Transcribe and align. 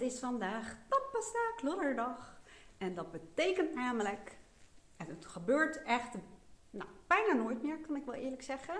Het 0.00 0.12
is 0.12 0.18
vandaag 0.18 0.76
tandpasta 0.88 1.38
klodderdag. 1.56 2.40
En 2.78 2.94
dat 2.94 3.12
betekent 3.12 3.74
namelijk, 3.74 4.38
en 4.96 5.06
het 5.06 5.26
gebeurt 5.26 5.82
echt 5.82 6.14
nou, 6.70 6.88
bijna 7.06 7.32
nooit 7.32 7.62
meer, 7.62 7.78
kan 7.78 7.96
ik 7.96 8.04
wel 8.04 8.14
eerlijk 8.14 8.42
zeggen. 8.42 8.74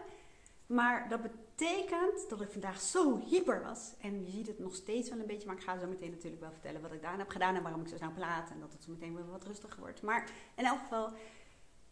Maar 0.67 1.09
dat 1.09 1.23
betekent 1.23 2.29
dat 2.29 2.41
ik 2.41 2.51
vandaag 2.51 2.81
zo 2.81 3.19
hyper 3.19 3.63
was. 3.63 3.95
En 4.01 4.25
je 4.25 4.31
ziet 4.31 4.47
het 4.47 4.59
nog 4.59 4.75
steeds 4.75 5.09
wel 5.11 5.19
een 5.19 5.27
beetje, 5.27 5.47
maar 5.47 5.57
ik 5.57 5.63
ga 5.63 5.79
zo 5.79 5.87
meteen 5.87 6.11
natuurlijk 6.11 6.43
wel 6.43 6.53
vertellen 6.53 6.81
wat 6.81 6.93
ik 6.93 7.03
daarna 7.03 7.19
heb 7.19 7.31
gedaan 7.31 7.55
en 7.55 7.63
waarom 7.63 7.81
ik 7.81 7.89
zo 7.89 7.97
snel 7.97 8.13
praat. 8.13 8.51
En 8.51 8.61
dat 8.61 8.73
het 8.73 8.85
zo 8.85 8.91
meteen 8.91 9.15
weer 9.15 9.31
wat 9.31 9.45
rustiger 9.45 9.81
wordt. 9.81 10.03
Maar 10.03 10.31
in 10.57 10.65
elk 10.65 10.79
geval, 10.79 11.13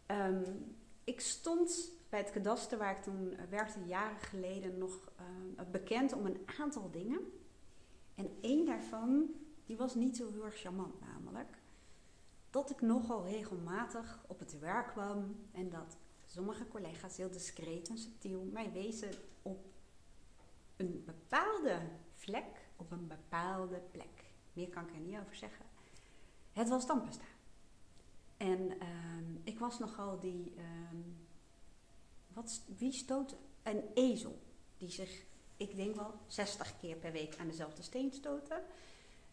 ehm, 0.05 0.43
ik 1.03 1.19
stond 1.19 1.91
bij 2.09 2.19
het 2.19 2.31
kadaster 2.31 2.77
waar 2.77 2.95
ik 2.97 3.03
toen 3.03 3.37
werkte, 3.49 3.79
jaren 3.85 4.19
geleden, 4.19 4.77
nog 4.77 5.11
ehm, 5.15 5.71
bekend 5.71 6.13
om 6.13 6.25
een 6.25 6.47
aantal 6.59 6.91
dingen. 6.91 7.38
En 8.19 8.37
één 8.41 8.65
daarvan, 8.65 9.29
die 9.65 9.77
was 9.77 9.95
niet 9.95 10.17
zo 10.17 10.31
heel 10.31 10.45
erg 10.45 10.59
charmant 10.59 10.99
namelijk. 10.99 11.57
Dat 12.49 12.69
ik 12.69 12.81
nogal 12.81 13.25
regelmatig 13.25 14.23
op 14.27 14.39
het 14.39 14.59
werk 14.59 14.87
kwam 14.87 15.35
en 15.51 15.69
dat 15.69 15.97
sommige 16.25 16.67
collega's 16.67 17.17
heel 17.17 17.31
discreet 17.31 17.89
en 17.89 17.97
subtiel 17.97 18.49
mij 18.51 18.71
wezen 18.71 19.11
op 19.41 19.65
een 20.75 21.03
bepaalde 21.05 21.81
vlek, 22.13 22.69
op 22.75 22.91
een 22.91 23.07
bepaalde 23.07 23.81
plek. 23.91 24.33
Meer 24.53 24.69
kan 24.69 24.87
ik 24.87 24.93
er 24.93 24.99
niet 24.99 25.19
over 25.19 25.35
zeggen. 25.35 25.65
Het 26.51 26.69
was 26.69 26.85
tandpasta. 26.85 27.25
En 28.37 28.59
uh, 28.59 29.39
ik 29.43 29.59
was 29.59 29.79
nogal 29.79 30.19
die. 30.19 30.53
Uh, 30.57 30.63
wat, 32.33 32.61
wie 32.77 32.91
stoot 32.91 33.35
een 33.63 33.83
ezel 33.93 34.39
die 34.77 34.89
zich 34.89 35.25
ik 35.59 35.75
denk 35.75 35.95
wel 35.95 36.13
60 36.27 36.79
keer 36.79 36.95
per 36.95 37.11
week 37.11 37.35
aan 37.39 37.47
dezelfde 37.47 37.81
steen 37.81 38.11
stoten. 38.13 38.63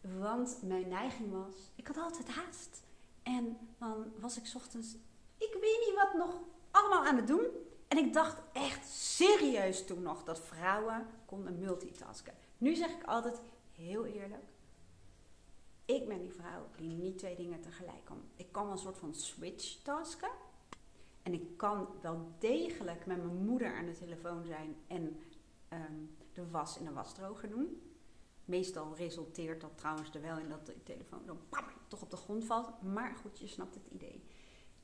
Want 0.01 0.59
mijn 0.63 0.87
neiging 0.87 1.31
was, 1.31 1.55
ik 1.75 1.87
had 1.87 1.97
altijd 1.97 2.27
haast. 2.27 2.81
En 3.23 3.57
dan 3.77 4.05
was 4.19 4.37
ik 4.37 4.51
ochtends, 4.55 4.95
ik 5.37 5.53
weet 5.53 5.85
niet 5.85 5.95
wat 5.95 6.13
nog 6.13 6.39
allemaal 6.71 7.05
aan 7.05 7.15
het 7.15 7.27
doen. 7.27 7.45
En 7.87 7.97
ik 7.97 8.13
dacht 8.13 8.41
echt 8.53 8.87
serieus 8.87 9.85
toen 9.85 10.01
nog 10.01 10.23
dat 10.23 10.39
vrouwen 10.39 11.07
konden 11.25 11.59
multitasken. 11.59 12.33
Nu 12.57 12.75
zeg 12.75 12.91
ik 12.91 13.03
altijd 13.03 13.41
heel 13.71 14.05
eerlijk, 14.05 14.45
ik 15.85 16.07
ben 16.07 16.21
die 16.21 16.33
vrouw 16.33 16.67
die 16.75 16.89
niet 16.89 17.17
twee 17.17 17.35
dingen 17.35 17.61
tegelijk 17.61 18.05
kan. 18.05 18.21
Ik 18.35 18.51
kan 18.51 18.71
een 18.71 18.77
soort 18.77 18.97
van 18.97 19.13
switch 19.13 19.81
tasken. 19.81 20.31
En 21.23 21.33
ik 21.33 21.57
kan 21.57 21.87
wel 22.01 22.31
degelijk 22.39 23.05
met 23.05 23.17
mijn 23.17 23.45
moeder 23.45 23.75
aan 23.75 23.85
de 23.85 23.97
telefoon 23.97 24.45
zijn 24.45 24.75
en 24.87 25.19
Ehm, 25.69 26.05
de 26.33 26.49
was 26.49 26.77
in 26.77 26.85
de 26.85 26.93
wasdroger 26.93 27.49
doen. 27.49 27.81
Meestal 28.45 28.95
resulteert 28.95 29.61
dat 29.61 29.77
trouwens 29.77 30.13
er 30.13 30.21
wel 30.21 30.37
in 30.37 30.49
dat 30.49 30.65
de 30.65 30.83
telefoon 30.83 31.25
dan 31.25 31.39
toch 31.87 32.01
op 32.01 32.09
de 32.09 32.17
grond 32.17 32.45
valt. 32.45 32.81
Maar 32.81 33.15
goed, 33.15 33.39
je 33.39 33.47
snapt 33.47 33.75
het 33.75 33.87
idee. 33.91 34.23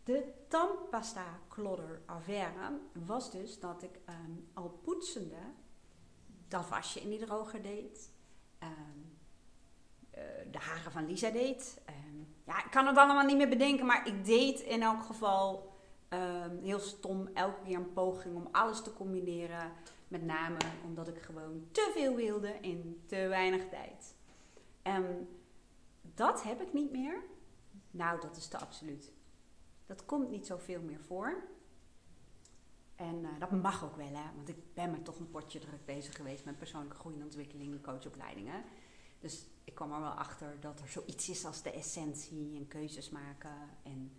De 0.03 0.33
tandpasta 0.47 1.39
klodder 1.47 2.01
affaire 2.05 2.79
was 3.05 3.31
dus 3.31 3.59
dat 3.59 3.83
ik 3.83 3.99
ehm, 4.05 4.31
al 4.53 4.69
poetsende 4.69 5.41
dat 6.47 6.69
wasje 6.69 6.99
in 6.99 7.09
die 7.09 7.25
droger 7.25 7.61
deed. 7.61 8.11
Ehm, 8.59 8.71
eh, 10.09 10.23
de 10.51 10.57
haren 10.57 10.91
van 10.91 11.05
Lisa 11.05 11.29
deed. 11.29 11.81
ja, 12.45 12.65
ik 12.65 12.71
kan 12.71 12.87
het 12.87 12.97
allemaal 12.97 13.25
niet 13.25 13.37
meer 13.37 13.49
bedenken, 13.49 13.85
maar 13.85 14.07
ik 14.07 14.25
deed 14.25 14.59
in 14.59 14.81
elk 14.81 15.03
geval 15.03 15.71
heel 16.61 16.79
stom 16.79 17.27
elke 17.33 17.61
keer 17.63 17.75
een 17.75 17.93
poging 17.93 18.35
om 18.35 18.47
alles 18.51 18.81
te 18.81 18.93
combineren. 18.93 19.71
Met 20.13 20.25
name 20.25 20.57
omdat 20.85 21.07
ik 21.07 21.21
gewoon 21.21 21.67
te 21.71 21.91
veel 21.93 22.15
wilde 22.15 22.59
in 22.61 23.03
te 23.05 23.15
weinig 23.15 23.69
tijd. 23.69 24.15
En 24.81 25.29
dat 26.01 26.43
heb 26.43 26.61
ik 26.61 26.73
niet 26.73 26.91
meer. 26.91 27.23
Nou, 27.91 28.21
dat 28.21 28.37
is 28.37 28.47
te 28.47 28.57
absoluut. 28.57 29.11
Dat 29.85 30.05
komt 30.05 30.29
niet 30.29 30.45
zoveel 30.45 30.81
meer 30.81 30.99
voor. 30.99 31.43
En 32.95 33.15
uh, 33.15 33.29
dat 33.39 33.51
mag 33.51 33.83
ook 33.83 33.95
wel, 33.95 34.13
hè? 34.13 34.35
want 34.35 34.49
ik 34.49 34.73
ben 34.73 34.91
me 34.91 35.01
toch 35.01 35.19
een 35.19 35.29
potje 35.29 35.59
druk 35.59 35.85
bezig 35.85 36.15
geweest 36.15 36.45
met 36.45 36.57
persoonlijke 36.57 36.97
groei 36.97 37.15
en 37.15 37.23
ontwikkeling 37.23 37.73
en 37.73 37.81
coachopleidingen. 37.81 38.63
Dus 39.19 39.47
ik 39.63 39.75
kwam 39.75 39.91
er 39.93 39.99
wel 39.99 40.09
achter 40.09 40.59
dat 40.59 40.79
er 40.79 40.87
zoiets 40.87 41.29
is 41.29 41.45
als 41.45 41.61
de 41.61 41.71
essentie 41.71 42.55
en 42.57 42.67
keuzes 42.67 43.09
maken 43.09 43.69
en 43.83 44.11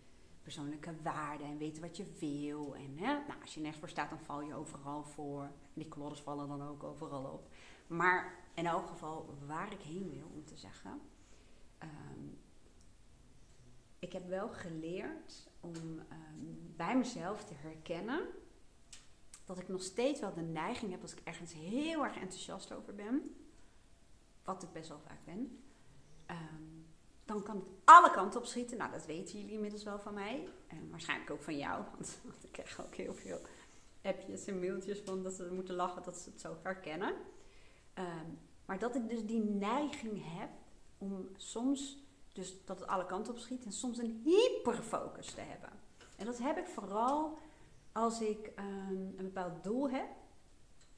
persoonlijke 0.42 0.94
waarden 1.02 1.46
en 1.46 1.58
weten 1.58 1.82
wat 1.82 1.96
je 1.96 2.06
wil. 2.18 2.74
En 2.74 2.98
hè, 2.98 3.06
nou, 3.26 3.40
als 3.40 3.54
je 3.54 3.60
nergens 3.60 3.80
voor 3.80 3.88
staat, 3.88 4.10
dan 4.10 4.20
val 4.20 4.42
je 4.42 4.54
overal 4.54 5.04
voor. 5.04 5.50
Die 5.74 5.88
klodders 5.88 6.20
vallen 6.20 6.48
dan 6.48 6.68
ook 6.68 6.82
overal 6.82 7.24
op. 7.24 7.48
Maar 7.86 8.38
in 8.54 8.66
elk 8.66 8.86
geval, 8.86 9.34
waar 9.46 9.72
ik 9.72 9.80
heen 9.80 10.10
wil 10.10 10.30
om 10.34 10.44
te 10.44 10.56
zeggen. 10.56 11.00
Ehm, 11.78 12.28
ik 13.98 14.12
heb 14.12 14.28
wel 14.28 14.48
geleerd 14.48 15.50
om 15.60 15.74
ehm, 15.98 16.76
bij 16.76 16.96
mezelf 16.96 17.44
te 17.44 17.54
herkennen 17.54 18.26
dat 19.44 19.58
ik 19.58 19.68
nog 19.68 19.82
steeds 19.82 20.20
wel 20.20 20.34
de 20.34 20.40
neiging 20.40 20.90
heb 20.90 21.02
als 21.02 21.12
ik 21.12 21.20
ergens 21.24 21.52
heel 21.52 22.04
erg 22.04 22.16
enthousiast 22.16 22.72
over 22.72 22.94
ben, 22.94 23.36
wat 24.44 24.62
ik 24.62 24.72
best 24.72 24.88
wel 24.88 25.00
vaak 25.00 25.24
ben, 25.24 25.64
um, 26.30 26.86
dan 27.24 27.42
kan 27.42 27.56
het 27.56 27.64
alle 27.84 28.10
kanten 28.10 28.40
op 28.40 28.46
schieten. 28.46 28.78
Nou, 28.78 28.90
dat 28.90 29.06
weten 29.06 29.38
jullie 29.38 29.54
inmiddels 29.54 29.82
wel 29.82 29.98
van 29.98 30.14
mij. 30.14 30.48
En 30.66 30.90
waarschijnlijk 30.90 31.30
ook 31.30 31.42
van 31.42 31.56
jou. 31.56 31.84
Want, 31.92 32.20
ik 32.44 32.52
krijg 32.52 32.84
ook 32.84 32.94
heel 32.94 33.14
veel 33.14 33.40
appjes 34.04 34.46
en 34.46 34.60
mailtjes 34.60 35.00
van 35.04 35.22
dat 35.22 35.32
ze 35.32 35.52
moeten 35.52 35.74
lachen 35.74 36.02
dat 36.02 36.16
ze 36.16 36.30
het 36.30 36.40
zo 36.40 36.56
herkennen. 36.62 37.14
Ehm, 37.94 38.30
maar 38.64 38.78
dat 38.78 38.94
ik 38.94 39.08
dus 39.08 39.26
die 39.26 39.42
neiging 39.42 40.22
heb 40.38 40.50
om 40.98 41.28
soms, 41.36 41.98
dus 42.32 42.64
dat 42.64 42.80
het 42.80 42.88
alle 42.88 43.06
kanten 43.06 43.32
op 43.32 43.38
schiet, 43.38 43.64
en 43.64 43.72
soms 43.72 43.98
een 43.98 44.20
hyperfocus 44.24 45.30
te 45.30 45.40
hebben. 45.40 45.70
En 46.16 46.26
dat 46.26 46.38
heb 46.38 46.58
ik 46.58 46.66
vooral 46.66 47.38
als 47.92 48.20
ik 48.20 48.46
ehm, 48.46 48.92
een 48.92 49.24
bepaald 49.24 49.64
doel 49.64 49.90
heb. 49.90 50.08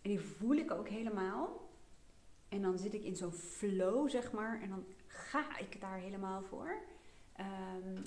En 0.03 0.11
die 0.11 0.21
voel 0.21 0.56
ik 0.56 0.71
ook 0.71 0.89
helemaal. 0.89 1.69
En 2.49 2.62
dan 2.62 2.78
zit 2.78 2.95
ik 2.95 3.03
in 3.03 3.16
zo'n 3.16 3.33
flow, 3.33 4.11
zeg 4.11 4.33
maar. 4.33 4.61
En 4.62 4.69
dan 4.69 4.84
ga 5.06 5.59
ik 5.59 5.81
daar 5.81 5.99
helemaal 5.99 6.43
voor. 6.43 6.83
Ehm, 7.33 8.03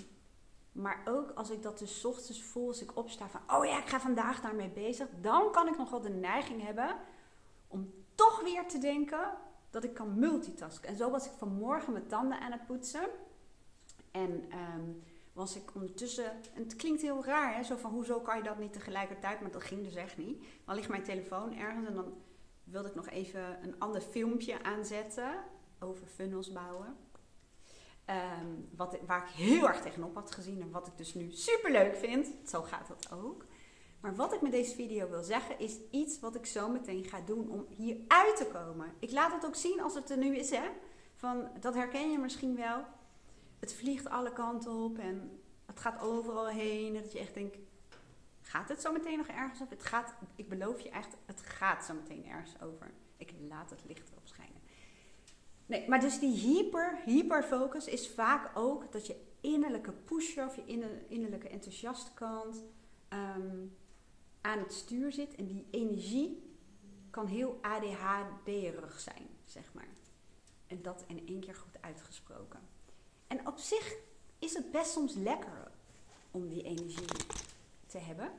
maar 0.71 1.01
ook 1.05 1.31
als 1.31 1.49
ik 1.49 1.61
dat 1.61 1.79
dus 1.79 2.05
ochtends 2.05 2.43
voel, 2.43 2.67
als 2.67 2.81
ik 2.81 2.97
opsta 2.97 3.29
van, 3.29 3.41
oh 3.47 3.65
ja, 3.65 3.77
ik 3.77 3.87
ga 3.87 3.99
vandaag 3.99 4.41
daarmee 4.41 4.69
bezig, 4.69 5.07
dan 5.21 5.51
kan 5.51 5.67
ik 5.67 5.77
nog 5.77 5.89
wel 5.89 6.01
de 6.01 6.09
neiging 6.09 6.63
hebben 6.63 6.95
om 7.67 7.93
toch 8.15 8.41
weer 8.41 8.67
te 8.67 8.77
denken 8.77 9.33
dat 9.69 9.83
ik 9.83 9.93
kan 9.93 10.19
multitasken. 10.19 10.89
En 10.89 10.95
zo 10.95 11.09
was 11.09 11.25
ik 11.25 11.31
vanmorgen 11.37 11.93
mijn 11.93 12.07
tanden 12.07 12.39
aan 12.39 12.51
het 12.51 12.65
poetsen. 12.65 13.09
En 14.11 14.45
ehm, 14.49 14.83
was 15.33 15.55
ik 15.55 15.75
ondertussen, 15.75 16.31
en 16.53 16.63
het 16.63 16.75
klinkt 16.75 17.01
heel 17.01 17.25
raar, 17.25 17.55
hè, 17.55 17.63
zo 17.63 17.75
van 17.75 17.91
hoezo 17.91 18.19
kan 18.19 18.37
je 18.37 18.43
dat 18.43 18.59
niet 18.59 18.73
tegelijkertijd, 18.73 19.41
maar 19.41 19.51
dat 19.51 19.63
ging 19.63 19.83
dus 19.83 19.95
echt 19.95 20.17
niet. 20.17 20.43
Dan 20.65 20.75
ligt 20.75 20.89
mijn 20.89 21.03
telefoon 21.03 21.57
ergens 21.57 21.87
en 21.87 21.93
dan 21.93 22.13
wilde 22.63 22.89
ik 22.89 22.95
nog 22.95 23.09
even 23.09 23.63
een 23.63 23.79
ander 23.79 24.01
filmpje 24.01 24.63
aanzetten 24.63 25.43
over 25.79 26.07
funnels 26.07 26.51
bouwen. 26.51 26.97
Ehm, 28.09 28.47
wat, 28.75 28.97
waar 29.05 29.23
ik 29.23 29.29
heel 29.29 29.67
erg 29.67 29.81
tegenop 29.81 30.15
had 30.15 30.31
gezien 30.31 30.61
en 30.61 30.71
wat 30.71 30.87
ik 30.87 30.97
dus 30.97 31.13
nu 31.13 31.31
super 31.31 31.71
leuk 31.71 31.95
vind. 31.95 32.27
Zo 32.47 32.61
gaat 32.61 32.87
dat 32.87 33.11
ook. 33.11 33.45
Maar 33.99 34.15
wat 34.15 34.33
ik 34.33 34.41
met 34.41 34.51
deze 34.51 34.75
video 34.75 35.09
wil 35.09 35.23
zeggen 35.23 35.59
is 35.59 35.77
iets 35.91 36.19
wat 36.19 36.35
ik 36.35 36.45
zo 36.45 36.69
meteen 36.69 37.03
ga 37.03 37.21
doen 37.21 37.49
om 37.49 37.65
hier 37.69 37.97
uit 38.07 38.35
te 38.35 38.45
komen. 38.45 38.93
Ik 38.99 39.11
laat 39.11 39.31
het 39.31 39.45
ook 39.45 39.55
zien 39.55 39.81
als 39.81 39.93
het 39.93 40.09
er 40.09 40.17
nu 40.17 40.35
is, 40.35 40.49
hè. 40.49 40.69
Van, 41.15 41.49
dat 41.59 41.73
herken 41.73 42.11
je 42.11 42.17
misschien 42.17 42.55
wel. 42.55 42.83
Het 43.59 43.73
vliegt 43.73 44.09
alle 44.09 44.33
kanten 44.33 44.71
op 44.71 44.97
en 44.97 45.41
het 45.65 45.79
gaat 45.79 46.01
overal 46.01 46.47
heen. 46.47 46.93
Dat 46.93 47.11
je 47.11 47.19
echt 47.19 47.33
denkt, 47.33 47.57
gaat 48.41 48.69
het 48.69 48.81
zo 48.81 48.91
meteen 48.91 49.17
nog 49.17 49.27
ergens 49.27 49.61
op? 49.61 49.69
Het 49.69 49.83
gaat, 49.83 50.13
ik 50.35 50.49
beloof 50.49 50.79
je 50.79 50.89
echt, 50.89 51.15
het 51.25 51.41
gaat 51.41 51.85
zo 51.85 51.93
meteen 51.93 52.25
ergens 52.25 52.61
over. 52.61 52.91
Ik 53.17 53.33
laat 53.47 53.69
het 53.69 53.83
licht 53.87 54.09
erop 54.11 54.27
schijnen. 54.27 54.58
Nee, 55.69 55.89
maar 55.89 55.99
dus 55.99 56.19
die 56.19 56.33
hyper, 56.33 56.99
hyperfocus 57.05 57.85
is 57.85 58.09
vaak 58.09 58.57
ook 58.57 58.91
dat 58.91 59.07
je 59.07 59.15
innerlijke 59.41 59.91
pusher 59.91 60.45
of 60.45 60.55
je 60.55 60.65
innerlijke 61.07 61.49
enthousiaste 61.49 62.11
kant 62.13 62.63
ehm, 63.07 63.65
aan 64.41 64.59
het 64.59 64.73
stuur 64.73 65.11
zit. 65.11 65.35
En 65.35 65.45
die 65.45 65.67
energie 65.71 66.57
kan 67.09 67.27
heel 67.27 67.59
ADHD-erig 67.61 68.99
zijn, 68.99 69.27
zeg 69.43 69.73
maar. 69.73 69.87
En 70.67 70.81
dat 70.81 71.03
in 71.07 71.27
één 71.27 71.39
keer 71.39 71.55
goed 71.55 71.81
uitgesproken. 71.81 72.59
En 73.27 73.47
op 73.47 73.57
zich 73.57 73.95
is 74.39 74.53
het 74.53 74.71
best 74.71 74.91
soms 74.91 75.13
lekker 75.13 75.71
om 76.31 76.47
die 76.47 76.63
energie 76.63 77.07
te 77.87 77.97
hebben. 77.97 78.31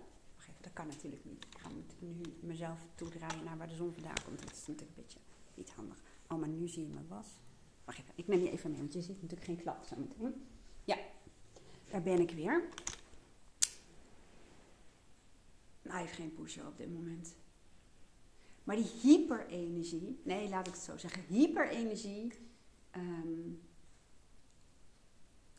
Dat 0.60 0.72
kan 0.72 0.86
natuurlijk 0.86 1.24
niet. 1.24 1.44
Ik 1.44 1.58
ga 1.58 1.68
nu 1.98 2.20
mezelf 2.40 2.78
toedraaien 2.94 3.44
naar 3.44 3.58
waar 3.58 3.68
de 3.68 3.74
zon 3.74 3.92
vandaan 3.92 4.22
komt. 4.24 4.38
Dat 4.38 4.50
is 4.50 4.66
natuurlijk 4.66 4.88
een 4.88 5.02
beetje 5.02 5.18
niet 5.54 5.70
handig. 5.70 6.02
Oh, 6.32 6.38
maar 6.38 6.48
nu 6.48 6.68
zie 6.68 6.82
je 6.82 6.92
mijn 6.92 7.08
was. 7.08 7.26
Wacht 7.84 7.98
even, 7.98 8.12
ik 8.16 8.26
neem 8.26 8.40
je 8.40 8.50
even 8.50 8.70
mee, 8.70 8.80
want 8.80 8.92
je 8.92 9.02
ziet 9.02 9.22
natuurlijk 9.22 9.44
geen 9.44 9.60
klap 9.62 9.84
zo 9.84 9.96
meteen. 9.96 10.46
Ja, 10.84 10.98
daar 11.90 12.02
ben 12.02 12.20
ik 12.20 12.30
weer. 12.30 12.68
Nou, 15.82 15.96
hij 15.96 16.00
heeft 16.00 16.14
geen 16.14 16.34
pusher 16.34 16.66
op 16.66 16.76
dit 16.76 16.92
moment. 16.92 17.34
Maar 18.64 18.76
die 18.76 18.90
hyperenergie, 19.02 20.20
nee, 20.22 20.48
laat 20.48 20.66
ik 20.66 20.72
het 20.72 20.82
zo 20.82 20.96
zeggen, 20.96 21.22
hyperenergie. 21.28 22.32
Um, 22.96 23.60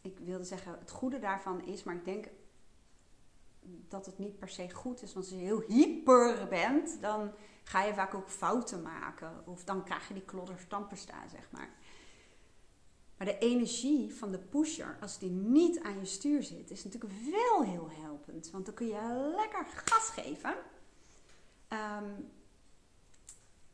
ik 0.02 0.18
wilde 0.20 0.44
zeggen, 0.44 0.80
het 0.80 0.92
goede 0.92 1.20
daarvan 1.20 1.66
is, 1.66 1.84
maar 1.84 1.96
ik 1.96 2.06
denk 2.06 2.28
dat 3.88 4.06
het 4.06 4.18
niet 4.18 4.40
per 4.40 4.50
se 4.50 4.72
goed 4.72 5.02
is. 5.02 5.14
Want 5.14 5.26
als 5.26 5.36
je 5.36 5.46
heel 5.46 5.64
hyper 5.68 6.48
bent, 6.48 7.02
dan 7.02 7.32
ga 7.64 7.84
je 7.84 7.94
vaak 7.94 8.14
ook 8.14 8.30
fouten 8.30 8.82
maken. 8.82 9.44
Of 9.46 9.64
dan 9.64 9.84
krijg 9.84 10.08
je 10.08 10.14
die 10.14 10.26
klodder 10.26 10.68
staan, 10.94 11.30
zeg 11.30 11.52
maar. 11.52 11.70
Maar 13.18 13.28
de 13.28 13.38
energie 13.38 14.14
van 14.14 14.32
de 14.32 14.40
pusher, 14.40 14.98
als 15.02 15.20
die 15.20 15.30
niet 15.30 15.80
aan 15.80 16.00
je 16.00 16.06
stuur 16.06 16.44
zit, 16.44 16.72
is 16.72 16.84
natuurlijk 16.84 17.14
wel 17.32 17.64
heel 17.64 17.90
helpend. 17.90 18.52
Want 18.52 18.66
dan 18.66 18.74
kun 18.74 18.88
je 18.88 19.34
lekker 19.36 19.66
gas 19.66 20.10
geven. 20.10 20.56
Ehm, 21.68 22.12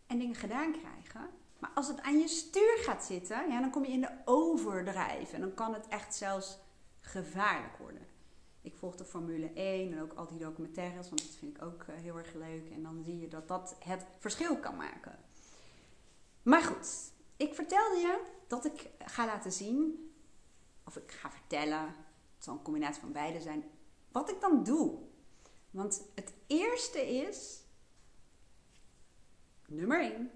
en 0.08 0.20
dingen 0.20 0.36
gedaan 0.36 0.72
krijgen. 0.72 1.30
Maar 1.60 1.72
als 1.74 1.88
het 1.88 2.02
aan 2.02 2.20
je 2.20 2.28
stuur 2.28 2.78
gaat 2.78 3.04
zitten, 3.04 3.50
ja, 3.50 3.60
dan 3.60 3.70
kom 3.70 3.86
je 3.86 3.92
in 3.92 4.02
de 4.02 4.12
overdrijf. 4.26 5.34
En 5.34 5.42
dan 5.42 5.54
kan 5.54 5.74
het 5.74 5.88
echt 5.88 6.16
zelfs 6.16 6.58
gevaarlijk 7.00 7.78
worden. 7.78 8.07
Ik 8.68 8.76
volg 8.76 8.96
de 8.96 9.06
Formule 9.06 9.52
1 9.54 9.92
en 9.92 10.02
ook 10.02 10.14
al 10.14 10.28
die 10.28 10.40
documentaires, 10.40 11.10
want 11.10 11.22
dat 11.22 11.36
vind 11.36 11.56
ik 11.56 11.64
ook 11.64 11.84
eh, 11.84 11.96
heel 11.96 12.18
erg 12.18 12.34
leuk. 12.34 12.70
En 12.70 12.84
dan 12.84 13.04
zie 13.04 13.20
je 13.20 13.28
dat 13.28 13.48
dat 13.48 13.76
het 13.80 14.06
verschil 14.20 14.58
kan 14.58 14.76
maken. 14.76 15.20
Maar 16.42 16.62
goed, 16.62 17.12
ik 17.38 17.54
vertelde 17.54 17.96
je 17.96 18.24
dat 18.48 18.66
ik 18.66 18.90
ga 19.00 19.26
laten 19.26 19.52
zien, 19.52 20.12
of 20.86 20.96
ik 20.96 21.12
ga 21.12 21.32
vertellen, 21.32 21.86
het 22.36 22.44
zal 22.44 22.54
een 22.54 22.62
combinatie 22.62 23.02
van 23.02 23.12
beide 23.12 23.42
zijn, 23.42 23.64
wat 24.12 24.30
ik 24.30 24.42
dan 24.42 24.64
doe. 24.64 25.00
Want 25.72 26.04
het 26.16 26.34
eerste 26.48 27.08
is, 27.08 27.64
nummer 29.68 30.02
1, 30.02 30.32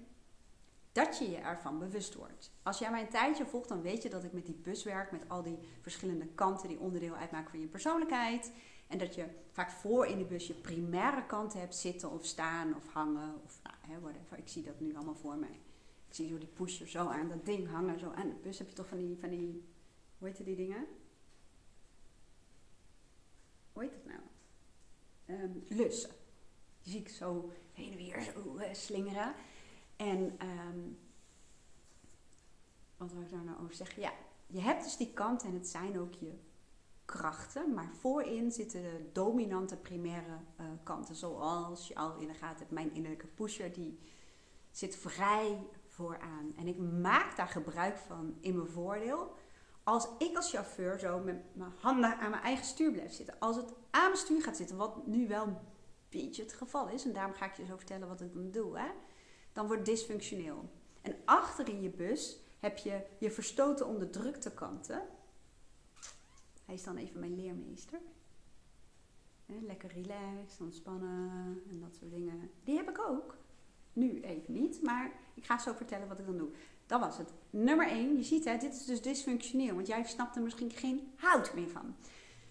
dat 0.92 1.18
je 1.18 1.30
je 1.30 1.36
ervan 1.36 1.78
bewust 1.78 2.14
wordt. 2.14 2.50
Als 2.62 2.78
jij 2.78 2.90
mij 2.90 3.00
een 3.00 3.08
tijdje 3.08 3.46
volgt, 3.46 3.68
dan 3.68 3.82
weet 3.82 4.02
je 4.02 4.08
dat 4.08 4.24
ik 4.24 4.32
met 4.32 4.46
die 4.46 4.54
bus 4.54 4.84
werk, 4.84 5.12
met 5.12 5.28
al 5.28 5.42
die 5.42 5.58
verschillende 5.80 6.26
kanten 6.26 6.68
die 6.68 6.80
onderdeel 6.80 7.14
uitmaken 7.14 7.50
van 7.50 7.60
je 7.60 7.66
persoonlijkheid. 7.66 8.52
En 8.86 8.98
dat 8.98 9.14
je 9.14 9.26
vaak 9.50 9.70
voor 9.70 10.06
in 10.06 10.18
de 10.18 10.24
bus 10.24 10.46
je 10.46 10.54
primaire 10.54 11.26
kanten 11.26 11.60
hebt 11.60 11.76
zitten 11.76 12.10
of 12.10 12.24
staan 12.24 12.76
of 12.76 12.92
hangen 12.92 13.40
of 13.44 13.60
nou, 13.62 14.00
whatever. 14.00 14.38
Ik 14.38 14.48
zie 14.48 14.62
dat 14.62 14.80
nu 14.80 14.94
allemaal 14.94 15.14
voor 15.14 15.36
mij. 15.36 15.60
Ik 16.08 16.14
zie 16.14 16.28
zo 16.28 16.38
die 16.38 16.48
pusher 16.48 16.88
zo 16.88 17.06
aan 17.06 17.28
dat 17.28 17.46
ding 17.46 17.68
hangen. 17.68 17.98
Zo 17.98 18.10
aan 18.10 18.28
de 18.28 18.34
bus 18.42 18.58
heb 18.58 18.68
je 18.68 18.74
toch 18.74 18.88
van 18.88 18.98
die, 18.98 19.16
van 19.20 19.30
die 19.30 19.64
hoe 20.22 20.30
heet 20.30 20.44
die 20.44 20.56
dingen? 20.56 20.86
Hoe 23.72 23.82
heet 23.82 23.92
het 23.92 24.04
nou? 24.04 24.20
Um, 25.40 25.64
lussen. 25.68 26.10
Die 26.82 26.92
zie 26.92 27.00
ik 27.00 27.08
zo 27.08 27.50
heen 27.72 27.90
en 27.90 27.96
weer 27.96 28.22
zo 28.22 28.56
uh, 28.56 28.72
slingeren. 28.72 29.34
En 30.02 30.38
um, 30.48 30.98
wat 32.96 33.12
wil 33.12 33.22
ik 33.22 33.30
daar 33.30 33.44
nou 33.44 33.62
over 33.62 33.74
zeggen? 33.74 34.02
Ja, 34.02 34.12
je 34.46 34.60
hebt 34.60 34.84
dus 34.84 34.96
die 34.96 35.12
kant 35.12 35.42
en 35.42 35.54
het 35.54 35.68
zijn 35.68 36.00
ook 36.00 36.14
je 36.14 36.38
krachten, 37.04 37.74
maar 37.74 37.90
voorin 38.00 38.52
zitten 38.52 38.82
de 38.82 39.10
dominante 39.12 39.76
primaire 39.76 40.38
uh, 40.60 40.66
kanten, 40.82 41.14
zoals 41.14 41.88
je 41.88 41.94
al 41.94 42.16
in 42.16 42.26
de 42.26 42.34
gaten 42.34 42.58
hebt, 42.58 42.70
mijn 42.70 42.94
innerlijke 42.94 43.26
pusher, 43.26 43.72
die 43.72 43.98
zit 44.70 44.96
vrij 44.96 45.66
vooraan. 45.86 46.52
En 46.56 46.66
ik 46.66 46.78
maak 46.78 47.36
daar 47.36 47.48
gebruik 47.48 47.96
van 47.96 48.36
in 48.40 48.56
mijn 48.56 48.68
voordeel. 48.68 49.34
Als 49.82 50.08
ik 50.18 50.36
als 50.36 50.50
chauffeur 50.50 50.98
zo 50.98 51.18
met 51.18 51.56
mijn 51.56 51.72
handen 51.80 52.18
aan 52.18 52.30
mijn 52.30 52.42
eigen 52.42 52.64
stuur 52.64 52.92
blijf 52.92 53.12
zitten, 53.12 53.38
als 53.38 53.56
het 53.56 53.72
aan 53.90 54.06
mijn 54.06 54.16
stuur 54.16 54.42
gaat 54.42 54.56
zitten, 54.56 54.76
wat 54.76 55.06
nu 55.06 55.28
wel 55.28 55.46
een 55.46 55.58
beetje 56.08 56.42
het 56.42 56.52
geval 56.52 56.88
is, 56.88 57.04
en 57.04 57.12
daarom 57.12 57.34
ga 57.34 57.46
ik 57.46 57.56
je 57.56 57.64
zo 57.64 57.76
vertellen 57.76 58.08
wat 58.08 58.20
ik 58.20 58.34
dan 58.34 58.50
doe, 58.50 58.78
hè, 58.78 58.90
dan 59.52 59.66
wordt 59.66 59.84
dysfunctioneel. 59.84 60.70
En 61.00 61.16
achter 61.24 61.68
in 61.68 61.82
je 61.82 61.90
bus 61.90 62.38
heb 62.60 62.78
je 62.78 63.06
je 63.18 63.30
verstoten 63.30 63.86
onderdrukte 63.86 64.50
kanten. 64.50 65.02
Hij 66.64 66.74
is 66.74 66.84
dan 66.84 66.96
even 66.96 67.20
mijn 67.20 67.34
leermeester. 67.34 68.00
Lekker 69.46 69.92
relaxed, 69.92 70.60
ontspannen 70.60 71.62
en 71.70 71.80
dat 71.80 71.94
soort 71.94 72.10
dingen. 72.10 72.50
Die 72.64 72.76
heb 72.76 72.88
ik 72.88 72.98
ook. 72.98 73.36
Nu 73.92 74.20
even 74.20 74.52
niet, 74.52 74.82
maar 74.82 75.12
ik 75.34 75.44
ga 75.44 75.58
zo 75.58 75.72
vertellen 75.72 76.08
wat 76.08 76.18
ik 76.18 76.26
dan 76.26 76.36
doe. 76.36 76.50
Dat 76.86 77.00
was 77.00 77.18
het. 77.18 77.32
Nummer 77.50 77.88
1, 77.88 78.16
je 78.16 78.22
ziet 78.22 78.44
hè, 78.44 78.56
dit 78.56 78.72
is 78.74 78.84
dus 78.84 79.02
dysfunctioneel, 79.02 79.74
want 79.74 79.86
jij 79.86 80.04
snapt 80.04 80.36
er 80.36 80.42
misschien 80.42 80.70
geen 80.70 81.12
hout 81.16 81.54
meer 81.54 81.68
van. 81.68 81.94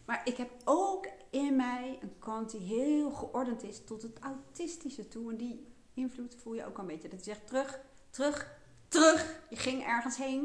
Maar 0.06 0.21
ik 0.27 0.38
heb 0.38 0.51
ook 0.63 1.07
in 1.30 1.56
mij 1.56 2.00
een 2.01 2.19
kant 2.19 2.51
die 2.51 2.59
heel 2.59 3.12
geordend 3.12 3.63
is 3.63 3.83
tot 3.83 4.01
het 4.01 4.19
autistische 4.19 5.07
toe. 5.07 5.31
En 5.31 5.38
die 5.38 5.70
invloed 6.01 6.36
voel 6.36 6.53
je 6.53 6.65
ook 6.65 6.77
een 6.77 6.88
beetje. 6.88 7.09
Dat 7.09 7.25
je 7.25 7.31
zegt 7.31 7.48
terug, 7.48 7.80
terug, 8.09 8.59
terug. 8.88 9.42
Je 9.50 9.56
ging 9.56 9.83
ergens 9.83 10.18
heen. 10.18 10.42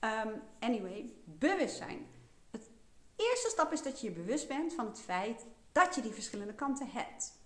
Um, 0.00 0.42
anyway, 0.58 1.12
bewustzijn. 1.24 2.06
Het 2.50 2.70
eerste 3.16 3.48
stap 3.48 3.72
is 3.72 3.82
dat 3.82 4.00
je 4.00 4.08
je 4.08 4.14
bewust 4.14 4.48
bent 4.48 4.74
van 4.74 4.86
het 4.86 5.00
feit 5.00 5.46
dat 5.72 5.94
je 5.94 6.02
die 6.02 6.12
verschillende 6.12 6.54
kanten 6.54 6.90
hebt. 6.90 7.38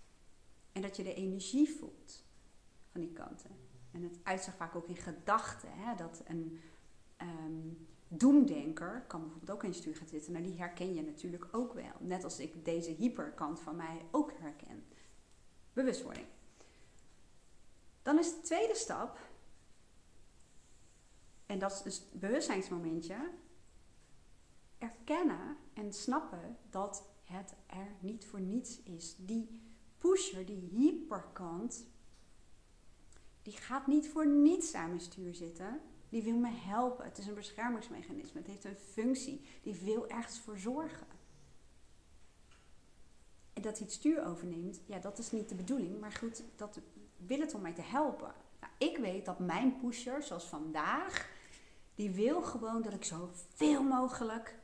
En 0.71 0.81
dat 0.81 0.95
je 0.95 1.03
de 1.03 1.13
energie 1.13 1.69
voelt 1.69 2.23
van 2.91 3.01
die 3.01 3.13
kanten. 3.13 3.51
En 3.91 4.03
het 4.03 4.19
uitzicht 4.23 4.57
vaak 4.57 4.75
ook 4.75 4.87
in 4.87 4.95
gedachten. 4.95 5.69
Dat 5.97 6.23
een 6.27 6.59
um, 7.21 7.87
doemdenker 8.07 9.03
kan 9.07 9.21
bijvoorbeeld 9.21 9.51
ook 9.51 9.63
in 9.63 9.69
je 9.69 9.75
stuur 9.75 9.95
gaan 9.95 10.07
zitten. 10.07 10.31
Nou, 10.31 10.45
die 10.45 10.57
herken 10.57 10.93
je 10.93 11.01
natuurlijk 11.01 11.47
ook 11.51 11.73
wel. 11.73 11.93
Net 11.99 12.23
als 12.23 12.39
ik 12.39 12.65
deze 12.65 12.91
hyperkant 12.91 13.59
van 13.59 13.75
mij 13.75 14.05
ook 14.11 14.31
herken. 14.39 14.83
Bewustwording. 15.73 16.25
Dan 18.05 18.19
is 18.19 18.33
de 18.33 18.41
tweede 18.41 18.75
stap, 18.75 19.19
en 21.45 21.59
dat 21.59 21.71
is 21.71 21.81
dus 21.81 21.97
het 21.97 22.19
bewustzijnsmomentje, 22.19 23.31
erkennen 24.77 25.57
en 25.73 25.93
snappen 25.93 26.57
dat 26.69 27.09
het 27.23 27.55
er 27.65 27.95
niet 27.99 28.25
voor 28.25 28.39
niets 28.39 28.83
is. 28.83 29.15
Die 29.17 29.61
pusher, 29.97 30.45
die 30.45 30.69
hyperkant, 30.71 31.85
die 33.41 33.53
gaat 33.53 33.87
niet 33.87 34.09
voor 34.09 34.27
niets 34.27 34.73
aan 34.73 34.89
mijn 34.89 35.01
stuur 35.01 35.35
zitten. 35.35 35.81
Die 36.09 36.23
wil 36.23 36.37
me 36.37 36.51
helpen. 36.51 37.05
Het 37.05 37.17
is 37.17 37.27
een 37.27 37.33
beschermingsmechanisme. 37.33 38.39
Het 38.39 38.49
heeft 38.49 38.65
een 38.65 38.75
functie. 38.75 39.45
Die 39.61 39.75
wil 39.75 40.07
ergens 40.07 40.39
voor 40.39 40.57
zorgen. 40.57 41.07
En 43.53 43.61
dat 43.61 43.77
hij 43.77 43.85
het 43.85 43.95
stuur 43.95 44.25
overneemt, 44.25 44.81
ja, 44.85 44.99
dat 44.99 45.17
is 45.17 45.31
niet 45.31 45.49
de 45.49 45.55
bedoeling. 45.55 45.99
Maar 45.99 46.11
goed, 46.11 46.43
dat 46.55 46.79
wil 47.27 47.39
het 47.39 47.53
om 47.53 47.61
mij 47.61 47.73
te 47.73 47.81
helpen. 47.81 48.33
Nou, 48.59 48.73
ik 48.77 48.97
weet 48.97 49.25
dat 49.25 49.39
mijn 49.39 49.77
pusher, 49.79 50.23
zoals 50.23 50.45
vandaag, 50.45 51.29
die 51.95 52.09
wil 52.11 52.41
gewoon 52.41 52.81
dat 52.81 52.93
ik 52.93 53.03
zoveel 53.03 53.83
mogelijk 53.83 54.55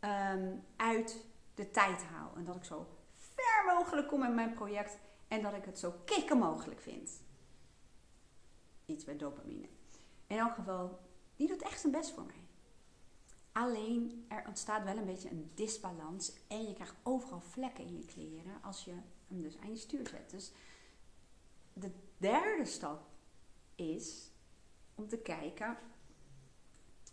ehm, 0.00 0.56
uit 0.76 1.24
de 1.54 1.70
tijd 1.70 2.02
haal. 2.02 2.32
En 2.36 2.44
dat 2.44 2.56
ik 2.56 2.64
zo 2.64 2.86
ver 3.16 3.74
mogelijk 3.74 4.08
kom 4.08 4.20
met 4.20 4.34
mijn 4.34 4.54
project 4.54 4.98
en 5.28 5.42
dat 5.42 5.54
ik 5.54 5.64
het 5.64 5.78
zo 5.78 5.94
kicken 6.04 6.38
mogelijk 6.38 6.80
vind. 6.80 7.10
Iets 8.86 9.04
met 9.04 9.18
dopamine. 9.18 9.68
In 10.26 10.38
elk 10.38 10.54
geval, 10.54 11.00
die 11.36 11.48
doet 11.48 11.62
echt 11.62 11.80
zijn 11.80 11.92
best 11.92 12.10
voor 12.10 12.24
mij. 12.24 12.44
Alleen 13.52 14.24
er 14.28 14.44
ontstaat 14.46 14.84
wel 14.84 14.96
een 14.96 15.06
beetje 15.06 15.30
een 15.30 15.50
disbalans 15.54 16.32
en 16.48 16.68
je 16.68 16.74
krijgt 16.74 16.94
overal 17.02 17.40
vlekken 17.40 17.84
in 17.84 17.96
je 17.96 18.04
kleren 18.04 18.62
als 18.62 18.84
je 18.84 18.94
hem 19.28 19.42
dus 19.42 19.58
aan 19.58 19.70
je 19.70 19.76
stuur 19.76 20.06
zet. 20.06 20.30
Dus 20.30 20.52
de 21.72 21.90
derde 22.20 22.64
stap 22.64 23.02
is 23.74 24.30
om 24.94 25.08
te 25.08 25.18
kijken: 25.18 25.76